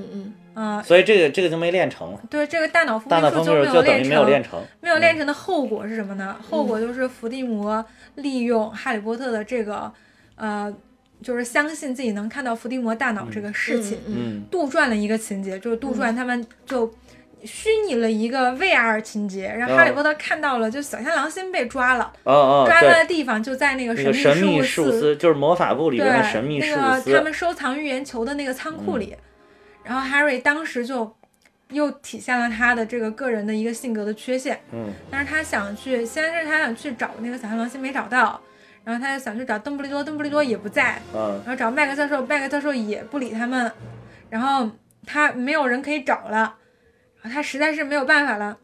[0.55, 2.12] 嗯所以这个这个就没练成。
[2.12, 4.61] 了，对，这个大脑封大脑闭术没风就就等于练没有练成，成。
[4.80, 6.36] 没有练成的后果是什么呢？
[6.51, 7.82] 后果就是伏地魔
[8.16, 9.90] 利用哈利波特的这个，
[10.43, 10.74] 呃，
[11.22, 14.43] 就是相信自己能看到伏地魔大脑这个事情，嗯嗯。
[14.51, 16.93] 杜撰了一个情节，就是杜撰他们就
[17.45, 27.22] 虚拟了一个 VR 情节，让哦哈利波特看到了，就小天狼星被抓了，哦哦，抓他，的地方就在那个神神秘事务司就是魔法部里对，边的神秘事务那个他。
[27.22, 29.01] 们收藏预言球的那个仓库嗯。
[29.01, 29.16] 里，
[29.84, 31.14] 然后 Harry 当时就
[31.70, 34.90] 又体现了他的这个个人的一个性格的缺陷，嗯。
[35.09, 38.40] 但是他想去，先是他想去找那个小天狼星没找到，
[38.84, 41.40] 然后他就想去找邓布利多，邓布利多也不在，嗯。
[41.44, 43.70] 然后找麦克教授，麦克教授也不理他们，
[44.28, 44.70] 然后
[45.06, 46.56] 他没有人可以找了，
[47.20, 48.58] 然后他实在是没有办法了，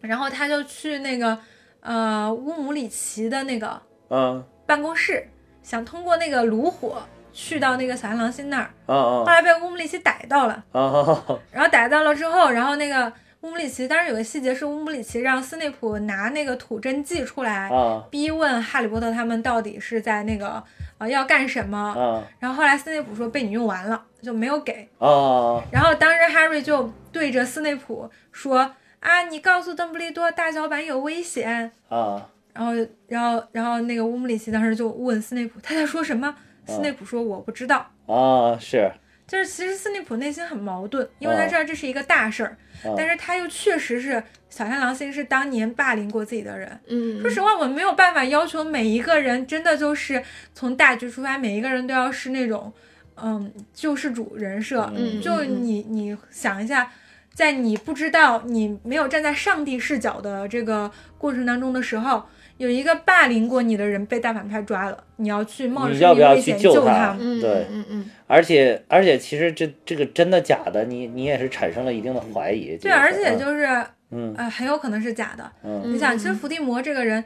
[0.00, 1.38] 然后他就去那个
[1.80, 4.44] 呃乌姆里奇的那个嗯。
[4.64, 5.28] 办公室，
[5.62, 7.02] 想通过那个炉火
[7.32, 13.12] 去到那个小天狼星那儿，后来被乌姆里奇逮到了，嗯然后逮到了之后，然后那个
[13.42, 20.62] 乌姆里奇，当时有个细节是乌姆里奇让斯内普拿那个吐真剂出来，啊逼问哈利波特他们到底是在那个
[20.98, 24.88] 呃要干什么，啊然后后来斯内普说被你用完了，就没有给。
[24.98, 31.72] 啊然后当时 Harry 就对着斯内普说：“啊，你告诉邓布利多大脚板有危险。
[31.88, 32.72] 啊！”然后，
[33.08, 36.32] 然后，然后那个乌姆里奇当时就问斯内普他在说什么。
[36.64, 37.90] 斯内普说：“我不知道。
[38.06, 38.92] 啊，是，
[39.26, 46.80] 就是其实斯内普内心很矛盾，因为他哦知道这是一个大事儿，哦但是他又确实是小天狼星是当年霸凌过自己的人。
[46.88, 52.72] 嗯，说实话，我们没有办法要求每一个人真的就是从大局出发，每一个人都要是那种，
[53.16, 54.92] 嗯，救世主人设。
[54.94, 56.92] 嗯就你你想一下，
[57.32, 62.26] 在你不知道你没有站在上帝视角的这个过程当中的时候，
[62.58, 67.16] 有一个霸凌过你的人被大反派抓了，你要去冒着你生命要不要去危险救救他？
[67.18, 67.66] 嗯对。
[67.70, 68.10] 嗯嗯。
[68.26, 72.76] 而且而且其实这这个真的假的，你你也是产生了一定的怀疑。
[72.78, 73.66] 对，而且就是
[74.10, 74.34] 嗯。
[74.36, 75.52] 呃很有可能是假的。
[75.64, 75.82] 嗯。
[75.86, 77.24] 你想，其实伏地魔这个人，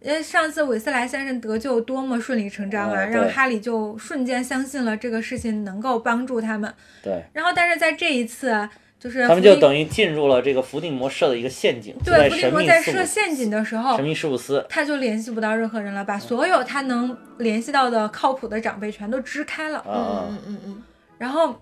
[0.00, 6.72] 因为上次韦斯莱先生得救多么顺理成章啊，让哈利就瞬间相信了这个事情能够帮助他们。
[7.02, 8.68] 对，然后，但是在这一次，
[9.02, 14.64] 就是他们就等于进入了这个伏地魔设的一个陷阱，对伏地魔在设陷阱的时候神，秘事务司。
[14.68, 19.84] 他就联系不到任何人了，把所有他能联系到的靠谱的长辈全都支开了。
[19.88, 20.82] 嗯嗯嗯嗯
[21.18, 21.60] 然后，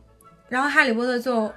[0.51, 1.51] 然后哈利波特就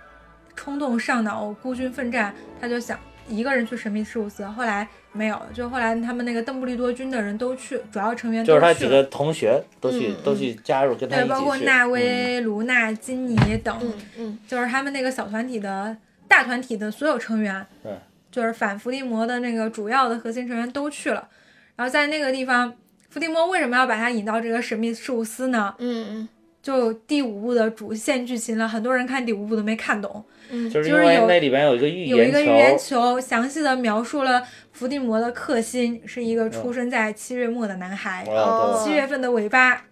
[0.56, 4.46] 冲动上脑，孤军奋战，他就想一个人去神秘事务司。
[4.46, 8.74] 后来没有，就后来他们那个邓布利多军的人都去，主要成员就是都去了。
[8.74, 11.56] 他几个同学都去、嗯都去加入跟他对，一包括。
[11.58, 15.96] 纳威、卢娜、金妮等，嗯嗯就是他们那个小团体的
[16.28, 17.92] 大团体的所有成员，对，
[18.32, 21.28] 就是反伏地魔的那个主要的核心成员都去了。
[21.76, 22.74] 然后在那个地方，
[23.10, 25.74] 伏地魔为什么要把他引到这个神秘事务司呢？
[25.78, 26.30] 嗯嗯
[26.64, 30.24] 就第五部的主线剧情了，很多人看第五部都没看懂。
[30.50, 30.68] 嗯。
[30.70, 34.42] 就是有因为那里边有一个预有一个预言言球，详细的描述了
[34.72, 39.84] 伏地魔的克星是一个出生在七月末的男孩，啊，七月份的尾巴。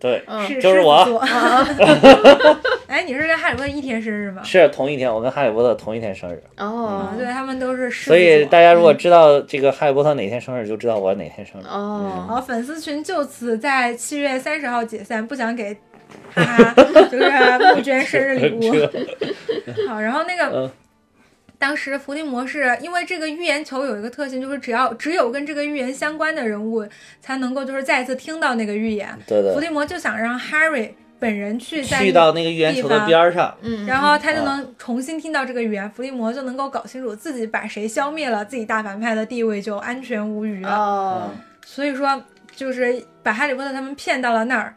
[0.00, 1.04] 对是就是我。
[1.04, 1.12] 狮
[1.72, 2.58] 子座。
[2.88, 4.42] 哎，你是跟哈利波特一天生日吗？
[4.42, 7.12] 是同一天，我跟哈利波特同一天生日，哦。
[7.12, 8.16] 啊，对他们都是狮子座。
[8.16, 11.64] 所以大家如果知道这个哈利波特哪天生日，就知道我哪天生日。
[11.68, 15.76] 哦好，粉丝群就此在七月三十号解散，不想给
[16.34, 16.74] 哈哈
[17.10, 17.30] 就是
[17.74, 18.72] 募捐生日礼物。
[19.88, 20.70] 好，然后那个嗯
[21.58, 26.86] 当时伏地魔是因为这个预言球有一个特性，就是只要只有跟这个预言相关的人物
[27.20, 29.08] 才能够就是再次听到那个预言。
[29.26, 40.70] 对对，伏地魔就想让 Harry 本人去在去到那个预言球的边儿上，嗯，然后他就能重新听到这个语言，伏地魔就能够搞清楚自己把谁消灭了，自己大反派的地位就安全无虞了。
[40.70, 41.30] 哦
[41.66, 42.22] 所以说，
[42.54, 44.74] 就是把哈利波特他们骗到了那儿。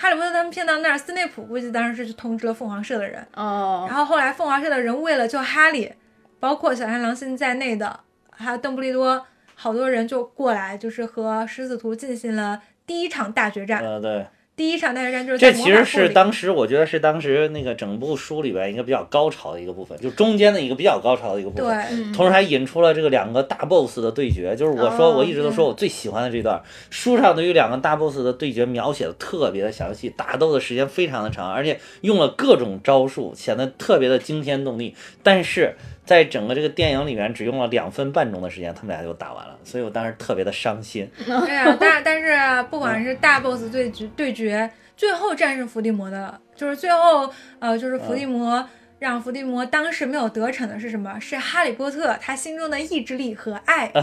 [0.00, 3.84] 哈利波特他们骗到那儿，斯内普估计当时是通知了凤凰社的人，哦。
[3.88, 5.92] 然后后来凤凰社的人为了救哈利，
[6.38, 7.98] 包括小山狼星在内的，
[8.30, 9.26] 还有邓布利多，
[9.56, 13.82] 好多人就过来，就是和狮子图进行了第一场大决战。
[13.84, 14.24] 嗯对，
[14.58, 21.68] 第一场大决战就是在这其实是当时我觉得是当时那个整部书里边一个比较高潮的一个部分，就中间的一个比较高潮的一个部分。
[21.68, 34.96] 对，嗯同时还引出了这个两个大 boss 的对决，就是我说哦我一直都说我最喜欢的这段，书上对于两个大 boss 的对决描写的特别的详细，打斗的时间非常的长，而且用了各种招数，显得特别的惊天动地。
[35.22, 35.76] 但是
[36.08, 41.06] 在整个这个电影里面只用了两分半钟的时间，他们俩就打完了，所以我当时特别的伤心。
[41.26, 48.66] 对啊，但但是不管是大 boss 对决对决，最后战胜伏地魔的，就是最后呃，就是伏地魔。
[48.98, 51.18] 让伏地魔当时没有得逞的是什么？
[51.20, 53.90] 是哈利波特他心中的意志力和爱。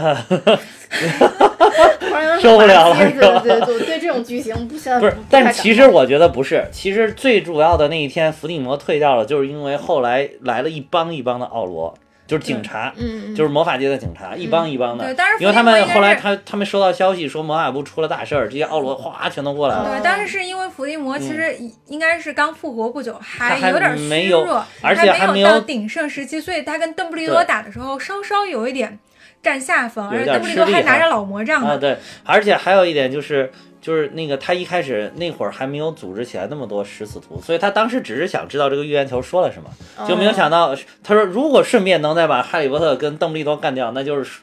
[2.40, 11.94] 受不了了对对对，对这种剧情不现在不是，但其实我觉得不是，其实最主要的那一天，伏地魔退掉了，就是因为后来来了一帮一帮的奥罗，
[12.26, 12.92] 就是警察，
[13.36, 15.04] 就是魔法界的警察，一帮一帮的。
[15.04, 19.88] 对当时因为他们后来他他们收到消息说魔法部出了大事儿，这些奥罗哗全都过来了。
[19.88, 28.98] 对，当时是因为伏地魔其实应应该是刚复活不久，他还有点没有虚弱，而且还没有到鼎盛时期，所以他跟邓布利多打的时候稍稍有一点
[29.42, 31.78] 占下风，而且邓布利多还拿着老魔杖。
[31.78, 33.52] 对，而且还有一点就是。
[33.86, 39.70] 就是那个，他一开始那会儿还没有组织起来那么多食死徒，所以他当时只是想知道这个预言球说了什么，
[40.08, 40.74] 就没有想到
[41.04, 44.40] 他说如果顺便能再把哈利波特跟邓布利多干掉，那就是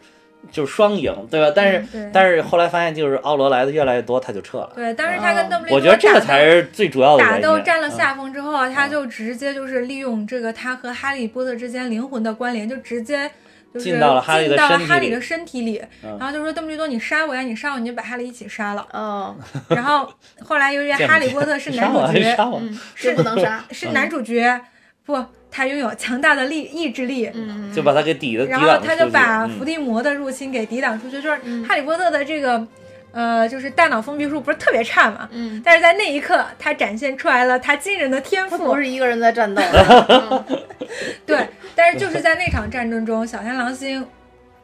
[0.50, 1.52] 就是双赢，对吧？
[1.54, 4.72] 但是、嗯但是后来发现就是奥罗来的越来越多，他就撤了。
[4.76, 7.38] 对，当时他跟邓布利多我觉得这个打斗才是最主要的打。
[7.40, 13.30] 斗占了嗯下风之后，他就直接就是利用这个他和哈利波特之间灵魂的关联，就直接
[13.74, 18.86] 就是进到了哈利的进到了身体里哈利的身体里，嗯然后就说邓布利多你杀我呀，你杀我你就把哈利一起杀了。
[18.94, 19.36] 嗯，
[19.70, 20.12] 然后
[20.44, 24.62] 后来由于 哈利波特是 男主角，嗯，是不能杀， 是男主角，
[25.06, 27.30] 不，他拥有强大的力意志力。
[27.34, 28.60] 嗯，就把他给抵了然。
[28.60, 32.66] 后他就把嗯伏地魔的入侵给抵挡出去，就是嗯哈利波特的这个，
[33.14, 38.76] 呃，就是大脑封闭术不是特别差嘛，嗯，但是在那一刻，他展现出来了他惊人的天赋不。
[38.76, 39.62] 是一个人在战斗，
[40.10, 40.44] 嗯
[41.26, 44.06] 对，但是就是在那场战争中，小天狼星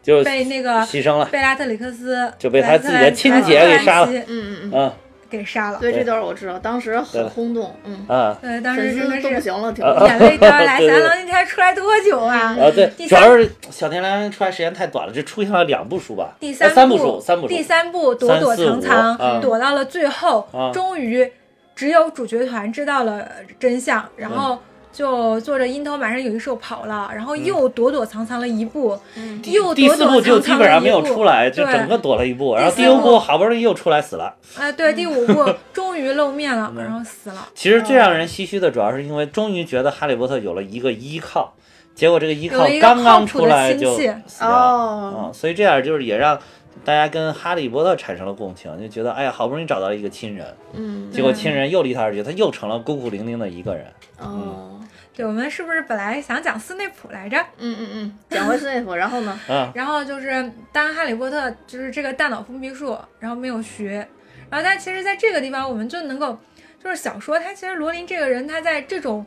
[0.01, 1.25] 就被那个牺牲了。
[1.25, 4.93] 贝拉特里克斯就被他自己的亲姐给杀了莱特兰奇嗯嗯嗯
[5.30, 5.80] 给杀了。
[5.80, 10.80] 对这段我知道，当时很轰动，嗯，啊对，当时真的是行了，挺啊眼泪掉下来。
[10.80, 12.57] 对对小天狼星才出来多久啊？
[12.59, 16.36] 啊，对，主要是小天狼出来时间太短了，这出现了两部书吧？
[16.39, 17.63] 第呃三部书，三部书第。
[17.63, 21.32] 三部躲躲藏藏，躲到了最后，啊终于
[21.75, 23.27] 只有主角团知道了
[23.59, 24.57] 真相，然后
[24.91, 29.39] 就坐着鹰头马上有一兽跑了，然后又躲躲藏藏了一步，嗯。
[29.45, 34.35] 又第躲躲四部就藏藏基本上没有了一步出来，就整个躲了一步，然后第五部好不容易又出来死了。
[34.57, 36.83] 啊，对，第五部 终于露面了，嗯。
[36.83, 37.47] 然后死了。
[37.53, 41.53] 其实最让人唏嘘的，主要是因为终于觉得哈利波特有了一个依靠，
[41.95, 44.21] 结果这个依靠刚刚出来就死掉了。
[44.41, 45.13] 哦。
[45.17, 46.37] 嗯，，所以这样就是也让
[46.86, 53.86] 大家跟哈利波特产生了共情，就觉得哎呀，好不容易找到一个亲人，嗯，结果亲人又离他而去，他又成了孤苦伶仃的一个人。
[54.17, 54.80] 哦，
[55.13, 57.38] 对，我们是不是本来想讲斯内普来着？
[57.57, 59.39] 嗯嗯嗯，讲回斯内普，然后呢？
[59.49, 64.07] 嗯，然后就是当哈利波特就是这个大脑封闭术，然后没有学，
[64.49, 66.38] 然后但其实在这个地方我们就能够，
[66.84, 69.25] 就是小说他其实罗琳这个人他在这种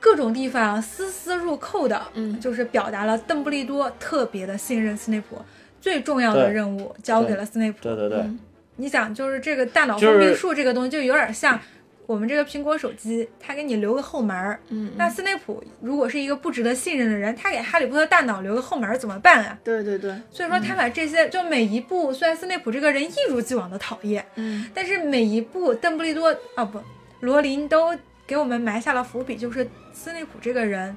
[0.00, 2.40] 各种地方丝丝入扣的，嗯。
[2.40, 5.40] 就是表达了邓布利多特别的信任斯内普，
[5.80, 7.78] 最重要的任务交给了斯内普。
[7.82, 8.38] 对对对，嗯
[8.78, 11.58] 你想，就是这个大脑就是封闭术这个东西，就有点像
[12.06, 14.60] 我们这个苹果手机，它给你留个后门儿。
[14.68, 19.58] 嗯，那斯内普如果是一个不值得信任的人，他给哈利波特大脑留个后门儿怎么办啊？
[19.64, 26.78] 对对对，所以说他把这些就每一步，虽然斯内普这个人一如既往的讨厌，嗯但是每一步邓布利多啊不，
[27.20, 27.96] 罗琳都
[28.26, 30.94] 给我们埋下了伏笔，就是斯内普这个人。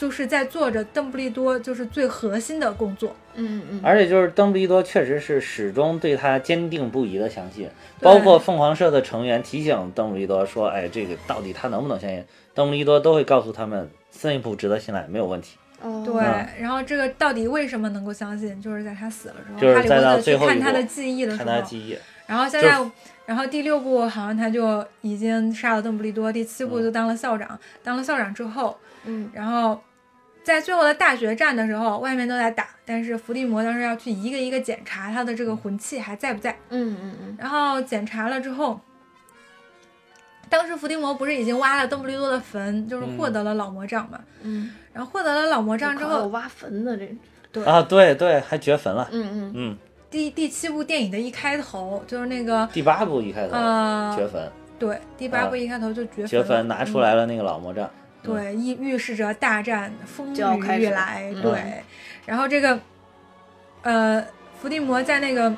[0.00, 7.68] 就是在做着邓布利多就是最核心的工作，嗯嗯，而且就是邓布利多确实是始终对他坚定不移的相信，
[8.00, 12.24] 包括凤凰社的成员提醒邓布利多说：“哎，这个到底他能不能相信？”
[12.54, 15.58] 邓布利多都会告诉他们，斯内普值得信赖，没有问题。
[15.82, 16.14] 哦，对，
[16.58, 18.58] 然后这个到底为什么能够相信？
[18.62, 22.90] 就是在他死了之后，就是哈利波特去看他的记忆的时候看，他记忆，然后现就在，
[23.26, 26.84] 然后第六部好像他就已经杀了邓布利多，第七部嗯。
[26.84, 28.74] 就当了校长，当了校长之后，
[29.04, 29.30] 嗯。
[29.34, 29.78] 然后
[30.42, 38.80] 在最后的大决战的时候，外面都在打，但是伏地魔当时要去一个一个检查他的这个魂器还在不在，嗯嗯嗯，然后检查了之后。
[40.48, 44.18] 当时伏地魔不是已经挖了邓布利多的坟，就是获得了老魔杖嘛？
[44.42, 47.16] 嗯，然后获得了老魔杖之后，有挖坟的这
[47.52, 49.08] 对，啊，对对，还掘坟了。
[49.12, 49.52] 嗯嗯。
[49.54, 49.76] 嗯，
[50.10, 57.88] 第第七部电影的一开头就是那个第八部一开头呃，掘坟，对，第八部一开头就掘掘坟坟了，拿出来了那个老魔杖。
[58.22, 60.38] 对，预预示着大战风雨
[60.78, 61.30] 欲来。
[61.34, 61.42] 嗯。
[61.42, 61.82] 对，
[62.26, 62.78] 然后这个
[63.82, 64.24] 呃，
[64.60, 65.52] 伏地魔在那个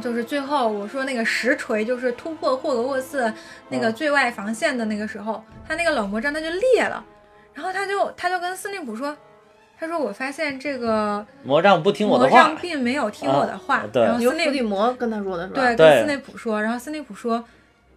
[0.00, 3.32] 就是最后我说那个实锤，就是突破霍格沃茨
[3.68, 3.94] 那个嗯。
[3.94, 7.04] 最外防线的那个时候，他那个老魔杖它就裂了，
[7.54, 9.16] 然后他就他就跟斯内普说，
[9.78, 15.60] 他说我发现这个魔杖不听我的魔杖话，并没有听我的话，啊对然后斯内伏地魔跟他说的是吧？
[15.60, 15.88] 对，对。
[15.88, 17.42] 跟斯内普说，然后斯内普说，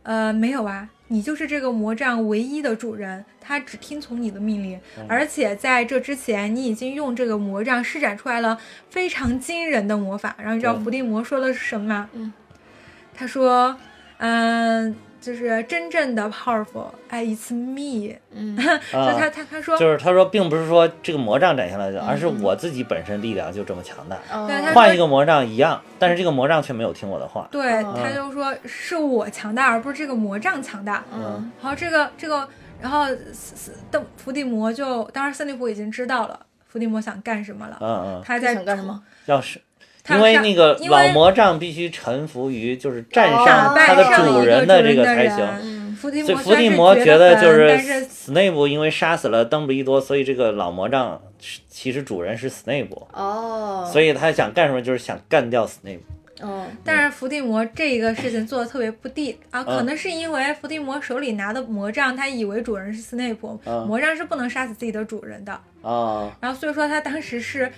[0.04, 8.58] 呃，没有啊，你就是这个魔杖唯一的主人，他只听从你的命令，嗯而且在这之前，你已经用这个魔杖施展出来了
[8.90, 10.36] 非常惊人的魔法。
[10.40, 12.10] 然后你知道伏地魔说的是什么吗？
[12.14, 12.34] 嗯，
[13.14, 13.78] 他说，
[14.18, 18.58] 嗯、就是真正的 powerful，哎，it's me，嗯
[18.92, 24.18] 就啊他他他说，就是他说，并不是说这个魔杖展现了，嗯而是我自己本身力量就这么强大。
[24.34, 27.48] 哦对他换一个魔杖一样，但是这个魔杖却没有听我的话。
[27.50, 31.02] 对，哦他就说是我强大，而不是这个魔杖强大。
[31.14, 32.46] 嗯然后这个这个，
[32.82, 39.02] 然后斯斯邓伏地魔就，当然斯内普已经知道了伏地魔想干什么了，嗯嗯，他在想干什么？
[39.26, 39.73] 要是他上
[40.10, 45.46] 因为那个老魔杖必须臣服于就是战哦胜打败他的主人的这个才行。
[45.62, 45.74] 嗯
[46.04, 56.46] 伏地所以魔伏地魔觉得就是斯内普因为杀死了邓布利多，所以这个老魔杖是其实主人是斯内普，哦，所以他想干什么就是想干掉斯内普。
[56.46, 59.86] 哦，但是伏地魔这个事情做的特别不地啊，可嗯。
[59.86, 63.88] 能是因为伏地魔手里拿的魔杖，他以为主人是斯内普，嗯。
[63.88, 67.72] 魔杖是不能杀死自己的主人的，啊，然后所以说他当时是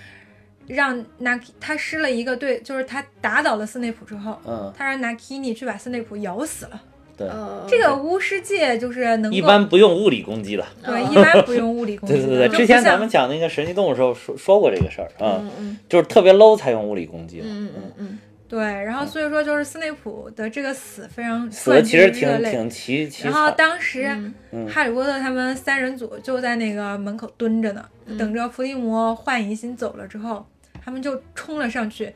[0.67, 6.81] 让拿他施了一个对，就是他打倒了斯内普之后，嗯，他让拿 Kini 去把斯内普咬死了。
[7.17, 10.65] 对，呃这个巫师界就是能一般不用物理攻击的。
[10.83, 12.27] 对，一般不用物理攻击的。
[12.27, 17.45] 对对对，之前咱们讲那个神奇动物的时候说说过这个事儿啊，嗯嗯就是特别 low 才用物理攻击的。
[17.47, 22.11] 嗯嗯嗯对，然后所以说就是斯内普的这个死非常死的其实。
[22.11, 23.49] 挺挺奇奇然后。
[23.51, 24.07] 当时、
[24.51, 27.83] 嗯哈利波特他们三人组就在那个门口蹲着呢，
[28.19, 30.45] 等着伏地魔幻影心走了之后，
[30.83, 32.13] 他们就冲了上去。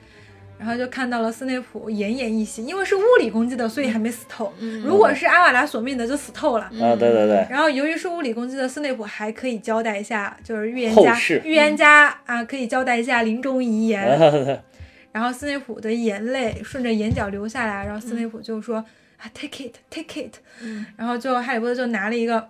[0.57, 4.53] 然后就看到了斯内普奄奄一息，因为是物理攻击的，所以还没死透。
[4.59, 6.65] 嗯如果是阿瓦达索命的，就死透了。
[6.65, 14.03] 啊，对对对，然后由于是物理攻击的，斯内普还可以交代一下，就是预言家预言家啊，可以交代一下临终遗言。
[14.03, 14.59] 啊
[15.13, 18.83] 然后斯内普的眼泪顺着眼角流下来，然后斯内普就说、
[19.15, 20.35] 啊，take it，take it。
[20.61, 22.49] 嗯然后就哈利波特就拿了一个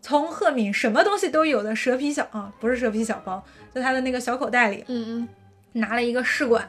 [0.00, 3.44] 从赫敏什么东西都有的蛇皮小啊，不是蛇皮小包，
[3.74, 5.28] 在他的那个小口袋里嗯嗯
[5.72, 6.62] 拿了一个试管，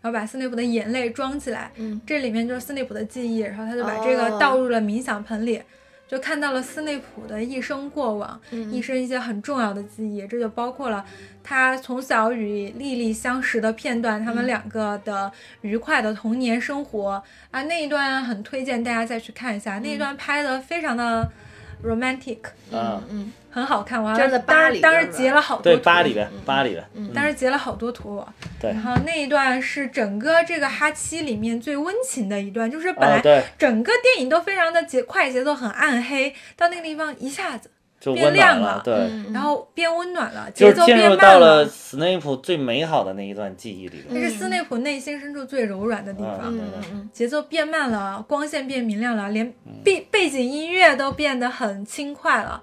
[0.00, 2.00] 然后把斯内普的眼泪装起来，嗯。
[2.06, 4.38] 这里面就是斯内普的记忆，然后他就把这个哦。
[4.38, 5.62] 倒入了冥想盆里。
[6.06, 8.70] 就看到了斯内普的一生过往，嗯。
[8.70, 11.04] 一生一些很重要的记忆，这就包括了
[11.42, 14.36] 他从小与莉莉相识的片段，他嗯。
[14.36, 15.32] 们两个的
[15.62, 21.26] 愉快的童年生活、啊，那一段很推荐大家再去看一下，那一段拍的非常的
[21.84, 22.38] romantic，
[22.72, 23.02] 啊。
[23.08, 23.10] 嗯。
[23.10, 24.02] 嗯很好看。
[24.02, 27.12] 我当时当时截了好多对，图八里边，八里边，嗯。
[27.14, 28.20] 当时截了好多图，
[28.60, 28.72] 对。
[28.72, 33.20] 然后那一段是整个这个哈七里面最温情的一段，就是本来
[33.56, 37.70] 整个电影都非常的节快节奏很暗黑，到那个地方一下子，
[38.04, 44.14] 就变温暖了，亮了对，嗯然后变温暖了，就是进节奏变慢入到了斯内普最美好的那一段记忆里边。
[44.14, 46.40] 这是斯内普内心深处最柔软的地方。
[46.44, 49.52] 嗯嗯嗯节奏变慢了，光线变明亮了，连
[49.82, 52.62] 背背景音乐都变得很轻快了。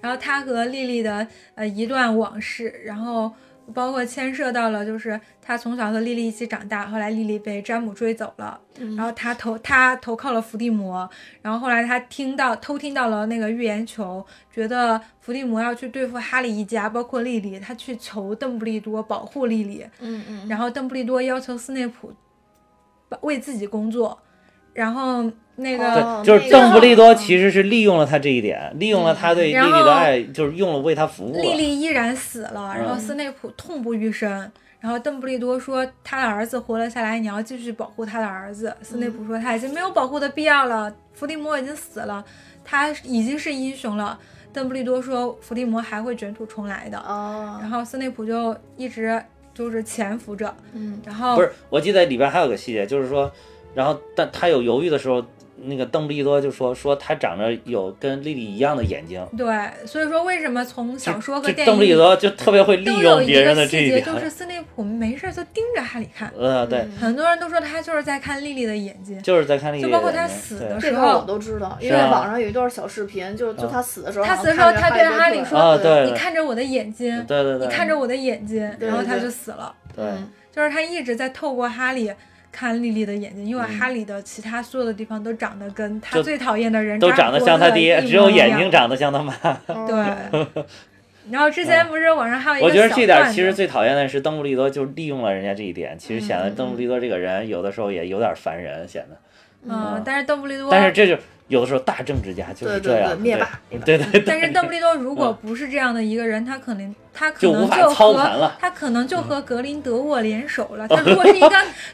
[0.00, 3.32] 然后他和莉莉的呃一段往事，然后
[3.72, 8.60] 包括牵涉到了就是他从小和莉莉一起长大，后来莉莉被詹姆追走了，
[8.96, 11.08] 然后他投他投靠了伏地魔，
[11.40, 20.48] 然后后来他听到偷听到了那个预言球，觉得伏地魔要去对付哈利一家，包括莉莉，他去求邓布利多保护莉莉，嗯嗯。
[20.48, 22.12] 然后邓布利多要求斯内普
[23.08, 24.18] 把为自己工作，
[24.72, 31.40] 然后那个、哦对，就是邓布利多其实是利用了他这一点，利用了他对莉莉的爱，就是用了为他服务。
[31.40, 34.50] 莉莉依然死了，然后嗯斯内普痛不欲生。
[34.80, 38.74] 然后邓布利多说他的儿子活了下来，你要继续保护他的儿子。
[38.82, 42.24] 斯内普说他已经没有保护的必要了，伏地魔已经死了，
[42.64, 44.18] 他已经是英雄了。
[44.52, 46.98] 邓布利多说伏地魔还会卷土重来的。
[46.98, 49.22] 哦然后斯内普就一直
[49.54, 53.30] 就是潜伏着，嗯然后不是，我记得里边还有个细节，就是说，
[53.74, 55.24] 然后但他有犹豫的时候，
[55.64, 59.24] 那个邓布利多就说说他长着有跟莉莉一样的眼睛。
[59.38, 59.46] 对，
[59.86, 64.04] 所以说为什么从小说和电影里邓布利多就特别会利用别人的个细节，这一点。
[64.04, 69.22] 就是斯内普没事就盯着哈利看，呃，对，很多人都说他就是在看莉莉的眼睛。
[69.22, 79.72] 就是在看莉莉的就包括他死的时这个我，都知道，因为网上有一段小视频，就就他死的时候，他死的时候他对哈利说啊对你看着我的眼睛，对对对，你看着我的眼睛，对然后他就死了。
[79.94, 80.04] 对，
[80.50, 82.12] 就是他一直在透过哈利
[82.52, 88.88] 看莉莉的眼睛，因为嗯哈利的其他所有的地方都长得跟他最讨厌的人都长得像他爹，只有眼睛长。
[88.88, 89.32] 得像他妈。
[89.86, 90.62] 对，
[91.30, 99.16] 然后之前不是网上还有一个我觉得这点其实最讨厌的是邓布利多，就利用了人家这一点，其实显得邓布利多这个人有的时候也有点烦人，显得。
[99.64, 101.16] 嗯，但是邓布利多，但是这就
[101.52, 108.48] 有的时候大政治家就是对对这样，对灭霸对对对，但是邓布利多如果不是这样的一个人，他可能他可就无法能就操盘了。
[108.48, 110.88] 和他可能就和格林德沃联手了。
[110.88, 111.50] 他如果是一个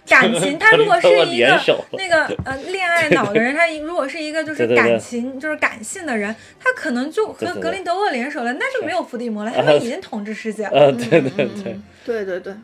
[0.07, 1.99] 感情，他如果是一个联手了。
[1.99, 10.71] 那个呃恋爱脑的人，他如果是一个就是感情就是感性的人，他可能就和格林德沃联手了，那就没有伏地魔了，他们已经统治世界了。
[10.71, 12.55] 呃，对对对，嗯对对对，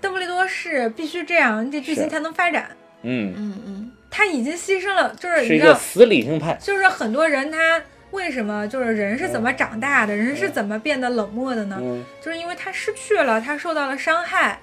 [0.00, 2.66] 邓布利多是必须这样，这剧情才能发展。
[3.02, 11.78] 嗯，嗯嗯他已经牺牲了，就是是你知道，一个死理性派，就是很多人他为什么就是人是怎么长大的，人是怎么变得冷漠的呢？
[11.80, 12.04] 嗯。
[12.20, 14.60] 就是因为他失去了，他受到了伤害，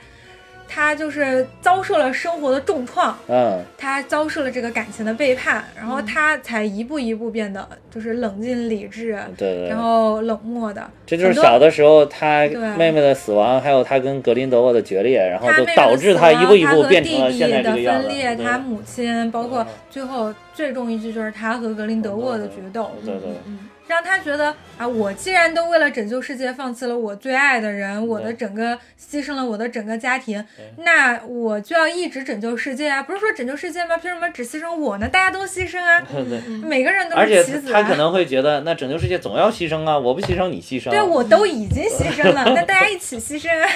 [0.69, 9.79] 他就是遭受了生活的重创，嗯，他遭受了这个感情的背叛，然后他才一步一步变得就是冷静理智，对然。
[9.79, 10.87] 后冷漠的。
[11.05, 12.45] 这就是小的时候他
[12.77, 18.07] 妹妹的死亡，还有他跟格林德沃的决裂，然后就导致他一步一步变成了现在弟的这个样子。
[18.07, 23.59] 分裂，他母亲，包括嗯最后最终一句就是他和格林德沃的决斗，对对，嗯
[23.89, 30.45] 让他觉得啊，我既然都为了拯救世界放弃了我最爱的人，我的整个牺牲了我的整个家庭，
[30.77, 33.01] 那我就要一直拯救世界啊！
[33.01, 33.97] 不是说拯救世界吗？
[33.97, 35.09] 凭什么只牺牲我呢？
[35.09, 35.99] 大家都牺牲啊。
[36.63, 37.81] 每个人都而且是棋子啊。
[37.81, 40.91] 他可能会觉得，那拯救世界总要牺牲啊，我不牺牲你牺牲啊。
[40.91, 43.67] 对，我都已经牺牲了， 那大家一起牺牲啊，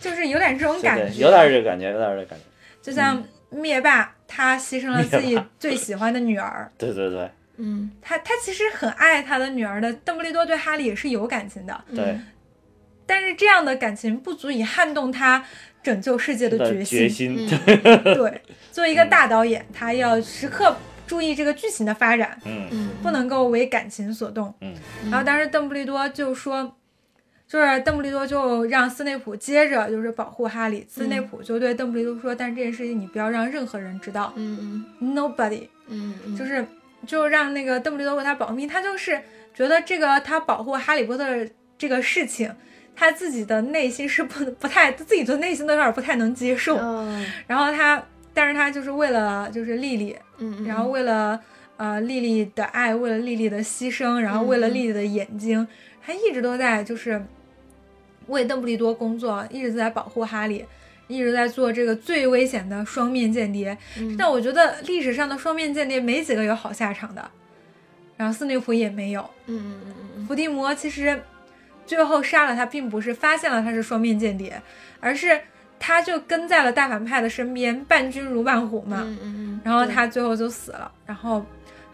[0.00, 2.44] 就是有点这种感觉，有点这个感觉，有点这个感觉。
[2.82, 7.90] 就像灭霸，他牺牲了自己最喜欢的女儿，对对对嗯。
[8.00, 9.92] 他他其实很爱他的女儿的。
[9.92, 12.18] 邓布利多对哈利也是有感情的，对，
[13.06, 15.44] 但是这样的感情不足以撼动他
[15.82, 17.48] 拯救世界的的决决心。
[17.48, 17.58] 心，
[18.02, 18.42] 对，
[18.72, 20.76] 作为一个大导演，他要时刻
[21.06, 22.68] 注意这个剧情的发展，嗯。
[22.70, 22.90] 嗯。
[23.02, 24.52] 不能够为感情所动。
[24.60, 24.74] 嗯。
[25.10, 26.74] 然后当时邓布利多就说，
[27.46, 36.66] 就是邓布利多就让斯内普接着就是保护哈利，斯内普就对邓布利多说，但是这件事情你不要让任何人知道嗯嗯，nobody，嗯嗯，就是
[37.06, 39.20] 就让那个邓布利多为他保密，他就是
[39.54, 41.24] 觉得这个他保护哈利波特
[41.78, 42.54] 这个事情。
[42.96, 48.00] 他自己的内心是不不太，自己的内心都有点不太能接受，哦然后他，
[48.32, 51.40] 但是他就是为了就是丽丽，嗯，然后为了
[51.76, 55.66] 呃丽丽的爱，为了丽丽的牺牲，然后为了嗯丽丽的眼睛，
[56.06, 57.20] 他一直都在就是
[58.28, 60.64] 为邓布利多工作，一直在保护哈利，
[61.06, 63.76] 一直在做这个最危险的双面间谍。
[63.98, 67.30] 嗯但我觉得历史上的双面间谍没几个有好下场的，
[68.16, 69.28] 然后斯内普也没有。
[69.46, 71.20] 嗯嗯嗯伏地魔其实
[71.86, 74.60] 最后杀了他，并不是发现了他是双面间谍，
[75.00, 75.38] 而是
[75.78, 79.02] 他就跟在了大反派的身边，伴君如伴虎嘛。
[79.04, 80.90] 嗯嗯，然后他最后就死了。
[81.04, 81.44] 然后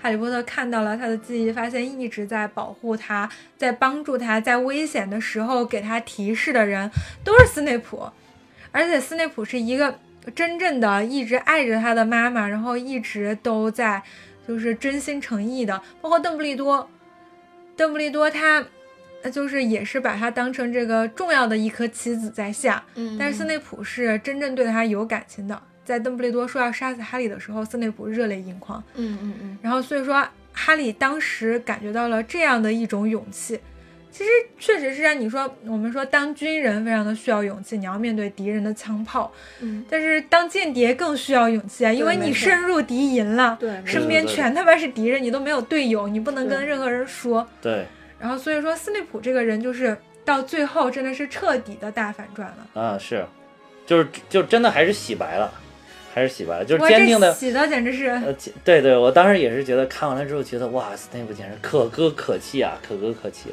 [0.01, 6.89] 哈利波特看到了他的记忆，发现一直在保护他，在帮助他，在危险的时候给他提示的人
[7.25, 8.09] 都是斯内普，
[8.73, 9.99] 而且斯内普是一个
[10.35, 14.03] 真正的一直爱着他的妈妈，然后一直都在
[14.47, 16.89] 就是真心诚意的，包括邓布利多，
[17.77, 18.65] 邓布利多他。
[19.23, 28.83] 那就是也是把他当成这个重要的一颗棋子在下，嗯，但是斯内普是真正对他有感情的，在邓布利多说要杀死哈利的时候，斯内普热泪盈眶。
[28.95, 33.61] 嗯嗯嗯然后所以说，哈利当时感觉到了这样的一种勇气。
[34.13, 47.47] 其实确实是让你说，我们说当军人非常的需要勇气，你要面对敌人的枪炮，嗯，但是当间谍更需要勇气啊，因为你深入敌营了，对，身边全他妈是敌人，你都没有队友，你不能跟任何人说。
[47.63, 47.87] 对
[48.19, 52.83] 然后所以说，斯内普这个人就是到最后真的是彻底的大反转了。
[52.83, 53.25] 啊是，
[53.87, 55.51] 就是就真的还是洗白了，
[56.13, 58.09] 还是洗白了，就是哇，坚定的洗的简直是。
[58.09, 63.51] 呃，对对，我当时也是觉得看完了之后觉得哇，斯内普简直可歌可泣啊，可歌可泣。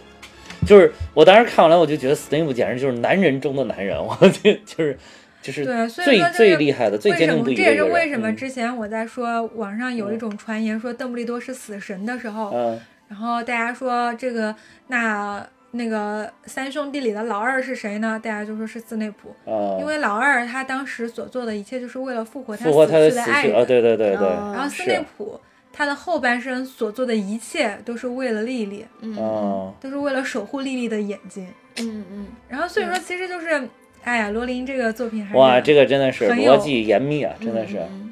[0.67, 4.97] 就是我当时看完了，我就觉得斯内普简直就是男人中的男人，我就就是
[5.41, 7.11] 就是对，所以最说就是最厉害的、最？
[7.13, 7.83] 坚定不移这也是。
[7.85, 14.53] 为什么之前我在说网上有一种传言说邓布利多是死神的时候，然后大家说这个
[14.87, 18.19] 那那个三兄弟里的老二是谁呢？
[18.21, 19.33] 大家就说是斯内普，
[19.79, 25.39] 因为老二他当时所做的一切就是为了复活他复活他的死去死去啊，对对对对，然后斯内普
[25.77, 31.47] 他的后半生所做的一切都是为了莉莉，嗯哦，都是为了守护莉莉的眼睛。
[31.79, 33.69] 嗯嗯然后所以说其实就是，
[34.03, 38.11] 哎呀，罗琳这个作品还是哇，这个真的是逻辑严密啊，真的是，嗯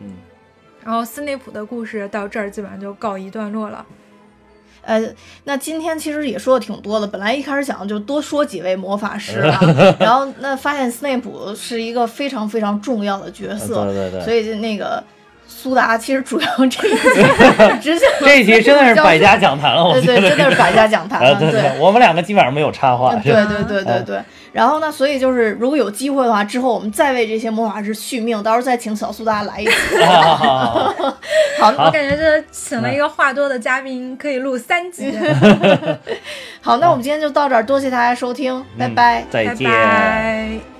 [0.00, 0.12] 嗯，
[0.84, 3.86] 然后斯内普的故事到这儿基本上就告一段落了。
[4.82, 5.02] 呃，
[5.44, 7.06] 那今天其实也说的挺多的。
[7.06, 9.58] 本来一开始想就多说几位魔法师啊，
[9.98, 15.02] 然后那发现斯内普是一个非常非常重要的角色，对对对，所以就那个
[15.48, 16.98] 苏达其实主要这一集
[17.80, 24.20] 直接这一集真的是百家讲坛了，我对对，觉得真的是百家讲坛啊，了，对对，我们两个基本上没有插话，对对对对对。
[24.52, 30.02] 然后呢，所以就是如果有机会的话，之后我们再为这些魔法师续命，到时候再请小苏达来一次。
[30.04, 30.94] 好
[31.76, 35.12] 我感觉这请了一个话多的嘉宾，可以录三集。
[36.62, 39.24] 好，那我们今天就到这儿，多谢大家收听，拜嗯拜。
[39.30, 39.70] 拜再见。
[39.70, 40.75] 拜。